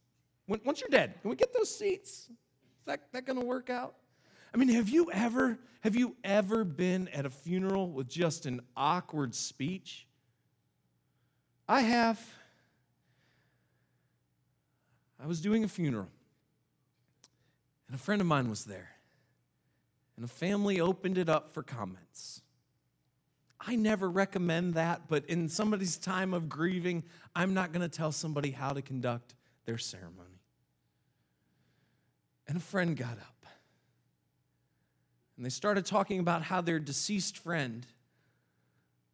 Once 0.47 0.79
you're 0.79 0.89
dead, 0.89 1.15
can 1.21 1.29
we 1.29 1.35
get 1.35 1.53
those 1.53 1.73
seats? 1.75 2.29
Is 2.29 2.85
that, 2.85 3.01
that 3.11 3.25
going 3.25 3.39
to 3.39 3.45
work 3.45 3.69
out? 3.69 3.95
I 4.53 4.57
mean, 4.57 4.69
have 4.69 4.87
you 4.87 5.11
ever 5.11 5.59
have 5.81 5.95
you 5.95 6.15
ever 6.23 6.63
been 6.63 7.07
at 7.09 7.25
a 7.25 7.29
funeral 7.29 7.89
with 7.89 8.09
just 8.09 8.45
an 8.45 8.61
awkward 8.75 9.35
speech? 9.35 10.07
I 11.67 11.81
have. 11.81 12.19
I 15.21 15.27
was 15.27 15.41
doing 15.41 15.63
a 15.63 15.67
funeral, 15.67 16.09
and 17.87 17.95
a 17.95 17.99
friend 17.99 18.21
of 18.21 18.27
mine 18.27 18.49
was 18.49 18.65
there, 18.65 18.89
and 20.15 20.25
a 20.25 20.27
family 20.27 20.79
opened 20.79 21.17
it 21.17 21.29
up 21.29 21.51
for 21.51 21.63
comments. 21.63 22.41
I 23.59 23.75
never 23.75 24.09
recommend 24.09 24.75
that, 24.75 25.07
but 25.07 25.25
in 25.25 25.49
somebody's 25.49 25.97
time 25.97 26.33
of 26.33 26.47
grieving, 26.47 27.03
I'm 27.35 27.53
not 27.53 27.71
going 27.71 27.81
to 27.81 27.89
tell 27.89 28.11
somebody 28.11 28.51
how 28.51 28.71
to 28.71 28.81
conduct 28.81 29.33
their 29.65 29.77
ceremony. 29.77 30.41
And 32.47 32.57
a 32.57 32.61
friend 32.61 32.95
got 32.95 33.13
up. 33.13 33.45
And 35.35 35.45
they 35.45 35.49
started 35.49 35.85
talking 35.85 36.19
about 36.19 36.41
how 36.41 36.61
their 36.61 36.79
deceased 36.79 37.37
friend 37.37 37.85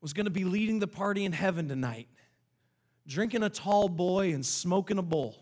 was 0.01 0.13
going 0.13 0.25
to 0.25 0.31
be 0.31 0.43
leading 0.43 0.79
the 0.79 0.87
party 0.87 1.25
in 1.25 1.31
heaven 1.31 1.67
tonight, 1.67 2.07
drinking 3.07 3.43
a 3.43 3.49
tall 3.49 3.89
boy 3.89 4.33
and 4.33 4.45
smoking 4.45 4.97
a 4.97 5.01
bowl. 5.01 5.35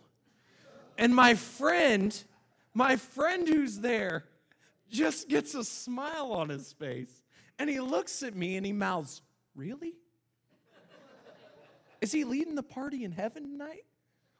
And 0.98 1.16
my 1.16 1.36
friend, 1.36 2.16
my 2.74 2.96
friend 2.96 3.48
who's 3.48 3.80
there, 3.80 4.26
just 4.90 5.30
gets 5.30 5.56
a 5.56 5.64
smile 5.64 6.32
on 6.34 6.50
his 6.50 6.74
face. 6.74 7.20
And 7.62 7.69
he 7.69 7.80
looks 7.80 8.24
at 8.24 8.34
me 8.34 8.58
and 8.58 8.65
he 8.65 8.74
mouths, 8.74 9.21
Really? 9.54 9.93
Is 12.02 12.12
he 12.12 12.24
leading 12.24 12.56
the 12.56 12.63
party 12.63 13.04
in 13.04 13.12
heaven 13.12 13.43
tonight? 13.43 13.86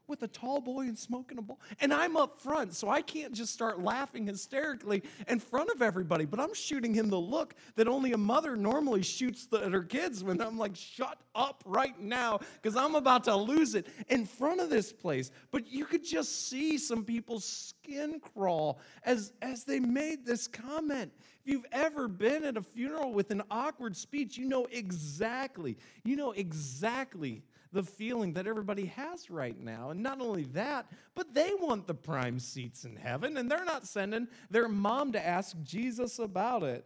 With 0.08 0.24
a 0.24 0.28
tall 0.28 0.60
boy 0.60 0.82
and 0.82 0.98
smoking 0.98 1.38
a 1.38 1.42
bowl. 1.42 1.60
And 1.80 1.94
I'm 1.94 2.18
up 2.18 2.40
front, 2.40 2.74
so 2.74 2.90
I 2.90 3.02
can't 3.02 3.34
just 3.34 3.54
start 3.54 3.82
laughing 3.82 4.28
hysterically 4.28 5.04
in 5.28 5.40
front 5.40 5.70
of 5.70 5.82
everybody. 5.82 6.26
But 6.26 6.40
I'm 6.40 6.54
shooting 6.54 6.94
him 6.94 7.10
the 7.10 7.20
look 7.20 7.56
that 7.76 7.88
only 7.88 8.12
a 8.14 8.18
mother 8.18 8.56
normally 8.56 9.04
shoots 9.04 9.46
the, 9.48 9.58
at 9.64 9.72
her 9.72 9.84
kids 9.84 10.24
when 10.24 10.42
I'm 10.42 10.58
like, 10.58 10.76
shut 10.76 11.18
up 11.34 11.64
right 11.66 11.98
now, 12.00 12.40
because 12.62 12.76
I'm 12.76 12.96
about 12.96 13.24
to 13.26 13.36
lose 13.36 13.76
it 13.76 13.88
in 14.10 14.26
front 14.26 14.60
of 14.60 14.70
this 14.70 14.92
place. 14.92 15.32
But 15.52 15.72
you 15.72 15.86
could 15.86 16.04
just 16.04 16.50
see 16.50 16.78
some 16.78 17.06
people's 17.06 17.46
skin 17.46 18.20
crawl 18.20 18.80
as, 19.04 19.32
as 19.42 19.64
they 19.64 19.80
made 19.80 20.26
this 20.26 20.48
comment. 20.48 21.12
If 21.44 21.52
you've 21.52 21.66
ever 21.72 22.08
been 22.08 22.44
at 22.44 22.58
a 22.58 22.62
funeral 22.62 23.14
with 23.14 23.32
an 23.32 23.42
awkward 23.50 23.96
speech, 23.96 24.38
you 24.38 24.46
know 24.46 24.68
exactly, 24.72 25.78
you 26.04 26.16
know 26.16 26.34
exactly 26.34 27.44
the 27.72 27.84
feeling 27.84 28.34
that 28.34 28.48
everybody 28.48 28.86
has 28.86 29.30
right 29.30 29.58
now. 29.60 29.92
And 29.92 30.04
not 30.04 30.20
only 30.20 30.44
that, 30.54 30.88
but 31.16 31.34
they 31.34 31.52
want 31.60 31.88
the 31.88 31.94
prime 31.94 32.40
seats 32.40 32.84
in 32.84 32.96
heaven, 32.96 33.38
and 33.38 33.50
they're 33.50 33.66
not 33.66 33.88
sending 33.88 34.28
their 34.50 34.68
mom 34.68 35.14
to 35.14 35.26
ask 35.26 35.56
Jesus 35.64 36.20
about 36.20 36.64
it. 36.64 36.86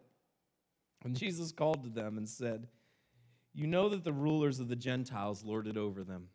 And 1.04 1.15
Jesus 1.15 1.52
called 1.52 1.84
to 1.84 1.89
them 1.89 2.17
and 2.17 2.28
said, 2.28 2.67
You 3.54 3.67
know 3.67 3.89
that 3.89 4.04
the 4.04 4.13
rulers 4.13 4.60
of 4.60 4.67
the 4.67 4.76
Gentiles 4.76 5.43
lord 5.43 5.67
it 5.67 5.78
over 5.78 6.04
them, 6.04 6.30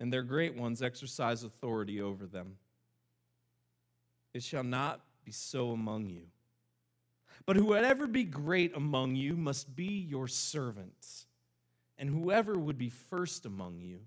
and 0.00 0.12
their 0.12 0.22
great 0.22 0.56
ones 0.56 0.82
exercise 0.82 1.44
authority 1.44 2.00
over 2.00 2.26
them. 2.26 2.56
It 4.34 4.42
shall 4.42 4.64
not 4.64 5.00
be 5.24 5.32
so 5.32 5.70
among 5.70 6.08
you. 6.08 6.22
But 7.46 7.56
whoever 7.56 8.06
be 8.06 8.24
great 8.24 8.74
among 8.76 9.14
you 9.14 9.36
must 9.36 9.74
be 9.76 10.06
your 10.08 10.26
servants 10.26 11.26
and 11.98 12.10
whoever 12.10 12.54
would 12.54 12.78
be 12.78 12.90
first 12.90 13.46
among 13.46 13.80
you 13.80 14.00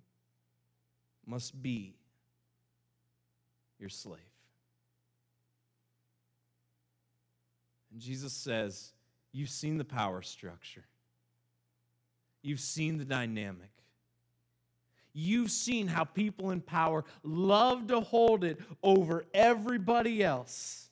must 1.25 1.62
be 1.62 1.95
your 3.80 3.89
slave. 3.89 4.19
And 7.91 7.99
Jesus 7.99 8.34
says, 8.34 8.93
You've 9.32 9.49
seen 9.49 9.78
the 9.78 9.86
power 9.86 10.21
structure, 10.21 10.86
you've 12.41 12.60
seen 12.60 12.97
the 12.97 13.06
dynamic. 13.06 13.71
You've 15.12 15.49
seen 15.49 15.88
how 15.88 16.04
people 16.04 16.52
in 16.52 16.62
power 16.62 17.04
love 17.23 17.88
to 17.88 17.99
hold 17.99 18.43
it 18.43 18.60
over 18.84 19.25
everybody 19.34 20.23
else. 20.23 20.88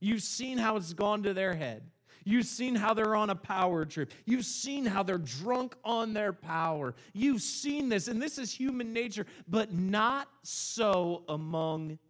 You've 0.00 0.22
seen 0.22 0.56
how 0.56 0.76
it's 0.76 0.94
gone 0.94 1.22
to 1.24 1.34
their 1.34 1.54
head. 1.54 1.82
You've 2.28 2.46
seen 2.46 2.74
how 2.74 2.92
they're 2.92 3.14
on 3.14 3.30
a 3.30 3.36
power 3.36 3.84
trip. 3.84 4.10
You've 4.24 4.44
seen 4.44 4.84
how 4.84 5.04
they're 5.04 5.16
drunk 5.16 5.76
on 5.84 6.12
their 6.12 6.32
power. 6.32 6.96
You've 7.12 7.40
seen 7.40 7.88
this, 7.88 8.08
and 8.08 8.20
this 8.20 8.36
is 8.36 8.52
human 8.52 8.92
nature, 8.92 9.26
but 9.46 9.72
not 9.72 10.28
so 10.42 11.22
among 11.28 12.00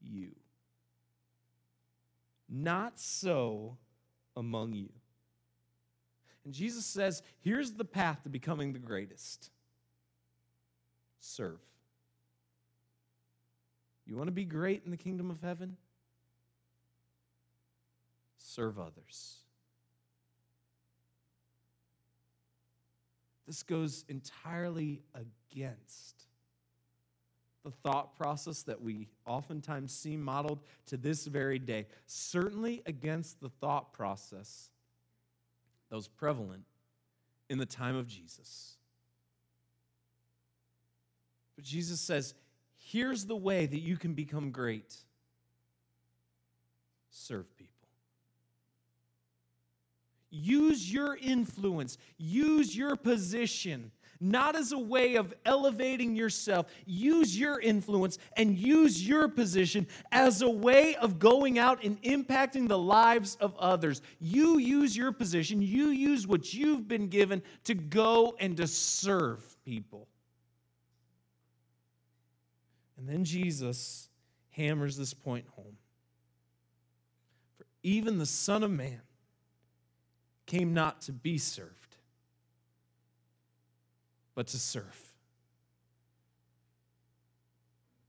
you. 0.00 0.30
Not 2.48 2.98
so 2.98 3.76
among 4.34 4.72
you. 4.72 4.88
And 6.46 6.54
Jesus 6.54 6.86
says, 6.86 7.22
here's 7.40 7.72
the 7.72 7.84
path 7.84 8.22
to 8.22 8.30
becoming 8.30 8.72
the 8.72 8.78
greatest 8.78 9.50
serve. 11.20 11.60
You 14.06 14.16
want 14.16 14.28
to 14.28 14.32
be 14.32 14.46
great 14.46 14.80
in 14.86 14.90
the 14.90 14.96
kingdom 14.96 15.30
of 15.30 15.42
heaven? 15.42 15.76
Serve 18.38 18.78
others. 18.78 19.40
This 23.48 23.62
goes 23.62 24.04
entirely 24.10 25.00
against 25.14 26.26
the 27.64 27.70
thought 27.70 28.14
process 28.14 28.62
that 28.64 28.82
we 28.82 29.08
oftentimes 29.24 29.90
see 29.90 30.18
modeled 30.18 30.60
to 30.88 30.98
this 30.98 31.24
very 31.24 31.58
day, 31.58 31.86
certainly 32.06 32.82
against 32.84 33.40
the 33.40 33.48
thought 33.48 33.94
process 33.94 34.68
that 35.88 35.96
was 35.96 36.08
prevalent 36.08 36.64
in 37.48 37.56
the 37.56 37.64
time 37.64 37.96
of 37.96 38.06
Jesus. 38.06 38.76
But 41.56 41.64
Jesus 41.64 42.02
says, 42.02 42.34
here's 42.76 43.24
the 43.24 43.34
way 43.34 43.64
that 43.64 43.80
you 43.80 43.96
can 43.96 44.12
become 44.12 44.50
great 44.50 44.94
serve. 47.10 47.46
Use 50.30 50.92
your 50.92 51.16
influence, 51.16 51.98
use 52.16 52.76
your 52.76 52.96
position 52.96 53.90
not 54.20 54.56
as 54.56 54.72
a 54.72 54.78
way 54.78 55.14
of 55.16 55.32
elevating 55.44 56.16
yourself. 56.16 56.66
Use 56.86 57.38
your 57.38 57.60
influence 57.60 58.18
and 58.36 58.56
use 58.56 59.06
your 59.06 59.28
position 59.28 59.86
as 60.10 60.42
a 60.42 60.50
way 60.50 60.96
of 60.96 61.18
going 61.18 61.58
out 61.58 61.84
and 61.84 62.00
impacting 62.02 62.68
the 62.68 62.78
lives 62.78 63.36
of 63.40 63.56
others. 63.56 64.02
You 64.18 64.58
use 64.58 64.96
your 64.96 65.12
position, 65.12 65.62
you 65.62 65.88
use 65.88 66.26
what 66.26 66.52
you've 66.52 66.88
been 66.88 67.08
given 67.08 67.42
to 67.64 67.74
go 67.74 68.34
and 68.40 68.56
to 68.56 68.66
serve 68.66 69.56
people. 69.64 70.08
And 72.96 73.08
then 73.08 73.24
Jesus 73.24 74.08
hammers 74.50 74.96
this 74.96 75.14
point 75.14 75.46
home. 75.54 75.76
For 77.56 77.66
even 77.84 78.18
the 78.18 78.26
Son 78.26 78.64
of 78.64 78.72
Man 78.72 79.00
came 80.48 80.74
not 80.74 81.02
to 81.02 81.12
be 81.12 81.38
served 81.38 81.96
but 84.38 84.46
to 84.46 84.56
serve 84.56 85.12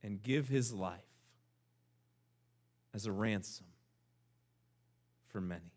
and 0.03 0.21
give 0.21 0.47
his 0.47 0.71
life 0.71 0.99
as 2.93 3.07
a 3.07 3.11
ransom 3.11 3.65
for 5.27 5.41
many. 5.41 5.73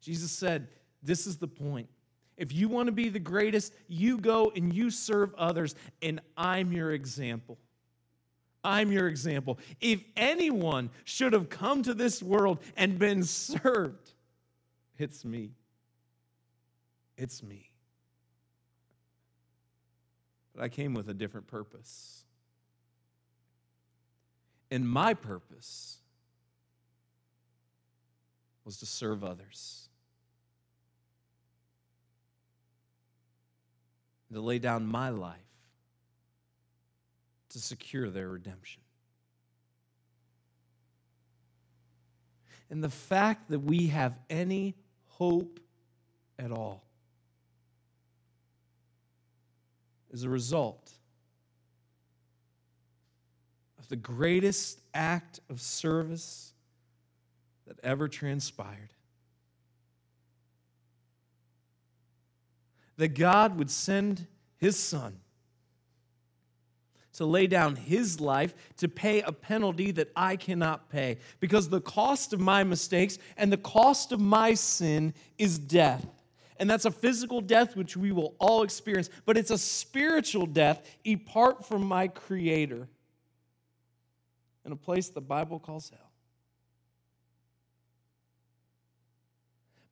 Jesus 0.00 0.30
said, 0.30 0.68
This 1.02 1.26
is 1.26 1.38
the 1.38 1.48
point. 1.48 1.88
If 2.36 2.52
you 2.52 2.68
want 2.68 2.86
to 2.86 2.92
be 2.92 3.08
the 3.08 3.18
greatest, 3.18 3.74
you 3.88 4.16
go 4.18 4.52
and 4.54 4.72
you 4.72 4.88
serve 4.88 5.34
others, 5.34 5.74
and 6.00 6.20
I'm 6.36 6.72
your 6.72 6.92
example. 6.92 7.58
I'm 8.62 8.92
your 8.92 9.08
example. 9.08 9.58
If 9.80 10.02
anyone 10.16 10.90
should 11.04 11.32
have 11.32 11.48
come 11.48 11.82
to 11.82 11.94
this 11.94 12.22
world 12.22 12.58
and 12.76 12.98
been 12.98 13.22
served, 13.22 14.12
it's 14.98 15.24
me. 15.24 15.52
It's 17.16 17.42
me. 17.42 17.70
But 20.54 20.64
I 20.64 20.68
came 20.68 20.94
with 20.94 21.08
a 21.08 21.14
different 21.14 21.46
purpose. 21.46 22.24
And 24.70 24.88
my 24.88 25.14
purpose 25.14 25.98
was 28.64 28.76
to 28.78 28.86
serve 28.86 29.24
others, 29.24 29.88
to 34.32 34.40
lay 34.40 34.58
down 34.58 34.86
my 34.86 35.08
life 35.08 35.49
to 37.50 37.58
secure 37.58 38.10
their 38.10 38.28
redemption. 38.28 38.82
And 42.70 42.82
the 42.82 42.90
fact 42.90 43.50
that 43.50 43.60
we 43.60 43.88
have 43.88 44.18
any 44.30 44.76
hope 45.06 45.58
at 46.38 46.52
all 46.52 46.84
is 50.12 50.22
a 50.22 50.28
result 50.28 50.92
of 53.78 53.88
the 53.88 53.96
greatest 53.96 54.80
act 54.94 55.40
of 55.50 55.60
service 55.60 56.52
that 57.66 57.78
ever 57.82 58.08
transpired. 58.08 58.94
That 62.96 63.14
God 63.14 63.58
would 63.58 63.70
send 63.70 64.26
his 64.58 64.78
son 64.78 65.18
to 67.20 67.26
lay 67.26 67.46
down 67.46 67.76
his 67.76 68.18
life 68.18 68.54
to 68.78 68.88
pay 68.88 69.20
a 69.20 69.30
penalty 69.30 69.90
that 69.90 70.10
I 70.16 70.36
cannot 70.36 70.88
pay. 70.88 71.18
Because 71.38 71.68
the 71.68 71.82
cost 71.82 72.32
of 72.32 72.40
my 72.40 72.64
mistakes 72.64 73.18
and 73.36 73.52
the 73.52 73.58
cost 73.58 74.10
of 74.10 74.20
my 74.20 74.54
sin 74.54 75.12
is 75.36 75.58
death 75.58 76.06
and 76.60 76.68
that's 76.68 76.84
a 76.84 76.90
physical 76.90 77.40
death 77.40 77.74
which 77.74 77.96
we 77.96 78.12
will 78.12 78.34
all 78.38 78.62
experience, 78.62 79.08
but 79.24 79.38
it's 79.38 79.50
a 79.50 79.56
spiritual 79.56 80.44
death 80.44 80.86
apart 81.06 81.64
from 81.64 81.82
my 81.82 82.06
Creator 82.06 82.86
in 84.66 84.72
a 84.72 84.76
place 84.76 85.08
the 85.08 85.22
Bible 85.22 85.58
calls 85.58 85.88
hell. 85.88 86.09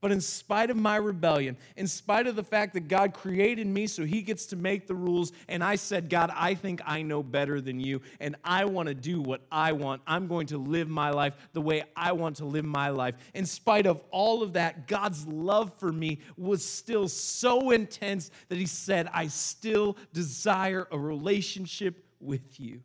But 0.00 0.12
in 0.12 0.20
spite 0.20 0.70
of 0.70 0.76
my 0.76 0.94
rebellion, 0.94 1.56
in 1.76 1.88
spite 1.88 2.28
of 2.28 2.36
the 2.36 2.44
fact 2.44 2.74
that 2.74 2.86
God 2.86 3.12
created 3.12 3.66
me 3.66 3.88
so 3.88 4.04
he 4.04 4.22
gets 4.22 4.46
to 4.46 4.56
make 4.56 4.86
the 4.86 4.94
rules, 4.94 5.32
and 5.48 5.62
I 5.62 5.74
said, 5.74 6.08
God, 6.08 6.30
I 6.36 6.54
think 6.54 6.80
I 6.86 7.02
know 7.02 7.20
better 7.20 7.60
than 7.60 7.80
you, 7.80 8.00
and 8.20 8.36
I 8.44 8.64
want 8.66 8.88
to 8.88 8.94
do 8.94 9.20
what 9.20 9.40
I 9.50 9.72
want. 9.72 10.02
I'm 10.06 10.28
going 10.28 10.46
to 10.48 10.58
live 10.58 10.88
my 10.88 11.10
life 11.10 11.34
the 11.52 11.60
way 11.60 11.82
I 11.96 12.12
want 12.12 12.36
to 12.36 12.44
live 12.44 12.64
my 12.64 12.90
life. 12.90 13.16
In 13.34 13.44
spite 13.44 13.86
of 13.86 14.00
all 14.12 14.44
of 14.44 14.52
that, 14.52 14.86
God's 14.86 15.26
love 15.26 15.74
for 15.78 15.90
me 15.90 16.20
was 16.36 16.64
still 16.64 17.08
so 17.08 17.72
intense 17.72 18.30
that 18.50 18.58
he 18.58 18.66
said, 18.66 19.08
I 19.12 19.26
still 19.26 19.96
desire 20.12 20.86
a 20.92 20.98
relationship 20.98 22.04
with 22.20 22.60
you. 22.60 22.82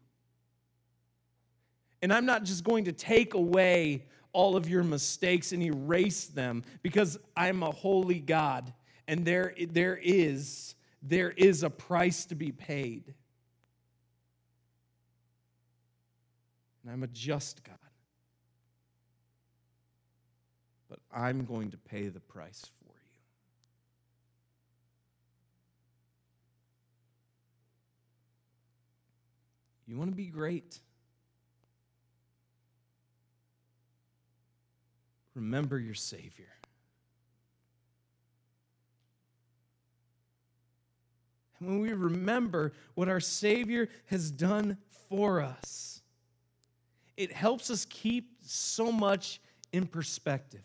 And 2.02 2.12
I'm 2.12 2.26
not 2.26 2.44
just 2.44 2.64
going 2.64 2.86
to 2.86 2.92
take 2.92 3.36
away 3.36 4.06
all 4.34 4.56
of 4.56 4.68
your 4.68 4.84
mistakes 4.84 5.52
and 5.52 5.64
erase 5.64 6.26
them 6.26 6.64
because 6.82 7.18
I'm 7.38 7.64
a 7.64 7.72
holy 7.72 8.20
God 8.20 8.74
and 9.08 9.26
there, 9.26 9.54
there 9.72 10.00
is 10.02 10.76
there 11.04 11.32
is 11.32 11.64
a 11.64 11.70
price 11.70 12.26
to 12.26 12.36
be 12.36 12.54
paid. 12.54 13.14
And 16.82 16.92
I'm 16.92 17.04
a 17.04 17.08
just 17.08 17.64
God. 17.64 17.76
But 20.90 21.00
I'm 21.14 21.44
going 21.44 21.72
to 21.72 21.78
pay 21.78 22.08
the 22.08 22.22
price 22.22 22.62
for 22.80 22.94
you. 29.88 29.94
You 29.94 29.98
want 29.98 30.12
to 30.12 30.16
be 30.16 30.28
great? 30.28 30.80
Remember 35.36 35.80
your 35.80 35.94
Savior. 35.94 36.54
And 41.60 41.70
when 41.70 41.80
we 41.80 41.94
remember 41.94 42.74
what 42.94 43.08
our 43.08 43.20
Savior 43.20 43.88
has 44.08 44.30
done 44.32 44.78
for 45.10 45.42
us, 45.42 46.02
it 47.16 47.32
helps 47.32 47.70
us 47.70 47.86
keep 47.86 48.32
so 48.42 48.92
much 48.92 49.40
in 49.72 49.88
perspective. 49.88 50.64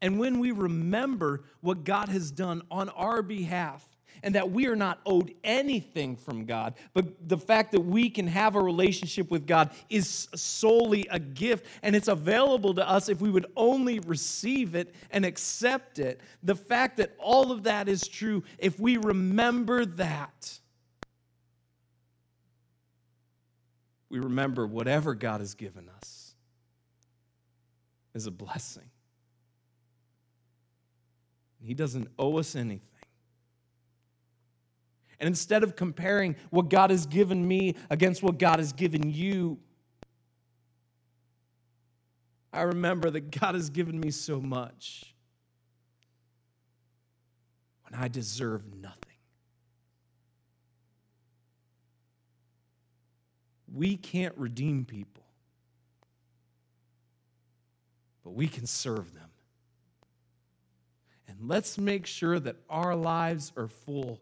And 0.00 0.18
when 0.18 0.40
we 0.40 0.50
remember 0.50 1.44
what 1.60 1.84
God 1.84 2.08
has 2.08 2.30
done 2.30 2.62
on 2.70 2.88
our 2.90 3.22
behalf, 3.22 3.84
and 4.22 4.34
that 4.34 4.50
we 4.50 4.66
are 4.66 4.76
not 4.76 5.00
owed 5.06 5.34
anything 5.44 6.16
from 6.16 6.44
God, 6.44 6.74
but 6.94 7.28
the 7.28 7.38
fact 7.38 7.72
that 7.72 7.80
we 7.80 8.10
can 8.10 8.26
have 8.26 8.56
a 8.56 8.60
relationship 8.60 9.30
with 9.30 9.46
God 9.46 9.70
is 9.88 10.28
solely 10.34 11.06
a 11.10 11.18
gift 11.18 11.66
and 11.82 11.96
it's 11.96 12.08
available 12.08 12.74
to 12.74 12.88
us 12.88 13.08
if 13.08 13.20
we 13.20 13.30
would 13.30 13.46
only 13.56 14.00
receive 14.00 14.74
it 14.74 14.94
and 15.10 15.24
accept 15.24 15.98
it. 15.98 16.20
The 16.42 16.54
fact 16.54 16.98
that 16.98 17.14
all 17.18 17.52
of 17.52 17.64
that 17.64 17.88
is 17.88 18.06
true, 18.06 18.42
if 18.58 18.78
we 18.78 18.96
remember 18.96 19.84
that, 19.84 20.58
we 24.08 24.18
remember 24.18 24.66
whatever 24.66 25.14
God 25.14 25.40
has 25.40 25.54
given 25.54 25.88
us 25.96 26.34
is 28.14 28.26
a 28.26 28.30
blessing. 28.30 28.90
He 31.64 31.74
doesn't 31.74 32.08
owe 32.18 32.38
us 32.38 32.56
anything. 32.56 32.80
And 35.22 35.28
instead 35.28 35.62
of 35.62 35.76
comparing 35.76 36.34
what 36.50 36.68
God 36.68 36.90
has 36.90 37.06
given 37.06 37.46
me 37.46 37.76
against 37.88 38.24
what 38.24 38.40
God 38.40 38.58
has 38.58 38.72
given 38.72 39.08
you, 39.08 39.60
I 42.52 42.62
remember 42.62 43.08
that 43.08 43.30
God 43.30 43.54
has 43.54 43.70
given 43.70 44.00
me 44.00 44.10
so 44.10 44.40
much 44.40 45.14
when 47.88 48.00
I 48.00 48.08
deserve 48.08 48.62
nothing. 48.74 48.98
We 53.72 53.96
can't 53.96 54.36
redeem 54.36 54.84
people, 54.86 55.22
but 58.24 58.32
we 58.32 58.48
can 58.48 58.66
serve 58.66 59.14
them. 59.14 59.30
And 61.28 61.48
let's 61.48 61.78
make 61.78 62.06
sure 62.06 62.40
that 62.40 62.56
our 62.68 62.96
lives 62.96 63.52
are 63.56 63.68
full 63.68 64.20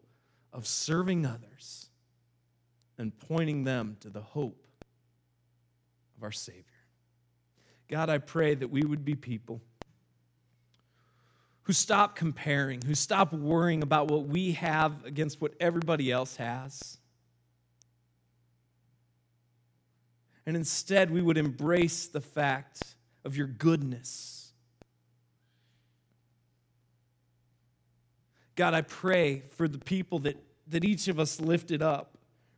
of 0.53 0.67
serving 0.67 1.25
others 1.25 1.89
and 2.97 3.17
pointing 3.19 3.63
them 3.63 3.97
to 4.01 4.09
the 4.09 4.21
hope 4.21 4.67
of 6.17 6.23
our 6.23 6.31
Savior. 6.31 6.65
God, 7.89 8.09
I 8.09 8.17
pray 8.19 8.55
that 8.55 8.69
we 8.69 8.83
would 8.83 9.03
be 9.03 9.15
people 9.15 9.61
who 11.63 11.73
stop 11.73 12.15
comparing, 12.15 12.81
who 12.81 12.95
stop 12.95 13.33
worrying 13.33 13.83
about 13.83 14.09
what 14.09 14.27
we 14.27 14.53
have 14.53 15.05
against 15.05 15.41
what 15.41 15.53
everybody 15.59 16.11
else 16.11 16.35
has. 16.37 16.97
And 20.45 20.57
instead, 20.57 21.11
we 21.11 21.21
would 21.21 21.37
embrace 21.37 22.07
the 22.07 22.21
fact 22.21 22.95
of 23.23 23.37
your 23.37 23.47
goodness 23.47 24.40
God, 28.55 28.73
I 28.73 28.81
pray 28.81 29.43
for 29.51 29.67
the 29.67 29.79
people 29.79 30.19
that, 30.19 30.37
that 30.67 30.83
each 30.83 31.07
of 31.07 31.19
us 31.19 31.39
lifted 31.39 31.81
up 31.81 32.17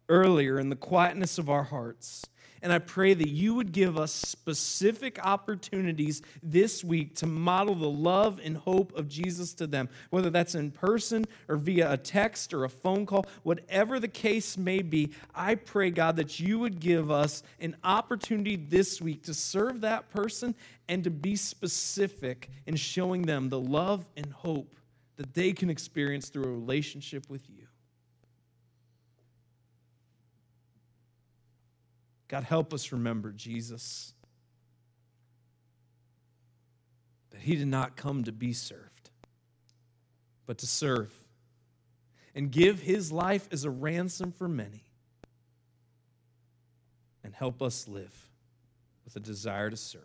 earlier 0.09 0.59
in 0.59 0.69
the 0.69 0.75
quietness 0.75 1.37
of 1.37 1.49
our 1.49 1.63
hearts. 1.63 2.25
And 2.63 2.71
I 2.71 2.79
pray 2.79 3.13
that 3.13 3.27
you 3.27 3.55
would 3.55 3.73
give 3.73 3.97
us 3.97 4.13
specific 4.13 5.19
opportunities 5.21 6.21
this 6.41 6.81
week 6.81 7.13
to 7.15 7.27
model 7.27 7.75
the 7.75 7.89
love 7.89 8.39
and 8.41 8.55
hope 8.55 8.95
of 8.95 9.09
Jesus 9.09 9.53
to 9.55 9.67
them, 9.67 9.89
whether 10.11 10.29
that's 10.29 10.55
in 10.55 10.71
person 10.71 11.25
or 11.49 11.57
via 11.57 11.91
a 11.91 11.97
text 11.97 12.53
or 12.53 12.63
a 12.63 12.69
phone 12.69 13.05
call, 13.05 13.25
whatever 13.43 13.99
the 13.99 14.07
case 14.07 14.57
may 14.57 14.81
be. 14.81 15.11
I 15.35 15.55
pray, 15.55 15.91
God, 15.91 16.15
that 16.15 16.39
you 16.39 16.57
would 16.59 16.79
give 16.79 17.11
us 17.11 17.43
an 17.59 17.75
opportunity 17.83 18.55
this 18.55 19.01
week 19.01 19.23
to 19.23 19.33
serve 19.33 19.81
that 19.81 20.09
person 20.09 20.55
and 20.87 21.03
to 21.03 21.09
be 21.09 21.35
specific 21.35 22.49
in 22.65 22.77
showing 22.77 23.23
them 23.23 23.49
the 23.49 23.59
love 23.59 24.05
and 24.15 24.27
hope 24.31 24.73
that 25.16 25.34
they 25.34 25.53
can 25.53 25.70
experience 25.70 26.30
through 26.30 26.45
a 26.45 26.51
relationship 26.51 27.30
with 27.30 27.49
you. 27.49 27.68
God, 32.28 32.43
help 32.43 32.74
us 32.74 32.91
remember 32.91 33.32
Jesus. 33.32 34.14
That 37.30 37.41
he 37.41 37.55
did 37.55 37.68
not 37.68 37.95
come 37.95 38.24
to 38.24 38.32
be 38.32 38.53
served, 38.53 39.11
but 40.47 40.57
to 40.59 40.68
serve 40.68 41.11
and 42.36 42.51
give 42.51 42.80
his 42.80 43.11
life 43.11 43.47
as 43.51 43.64
a 43.64 43.70
ransom 43.70 44.32
for 44.32 44.47
many. 44.47 44.84
And 47.24 47.34
help 47.34 47.61
us 47.61 47.88
live 47.88 48.32
with 49.05 49.16
a 49.16 49.20
desire 49.20 49.70
to 49.70 49.78
serve. 49.78 50.01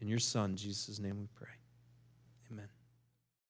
In 0.00 0.08
your 0.08 0.18
Son, 0.18 0.56
Jesus' 0.56 0.98
name 0.98 1.20
we 1.20 1.28
pray. 1.34 1.61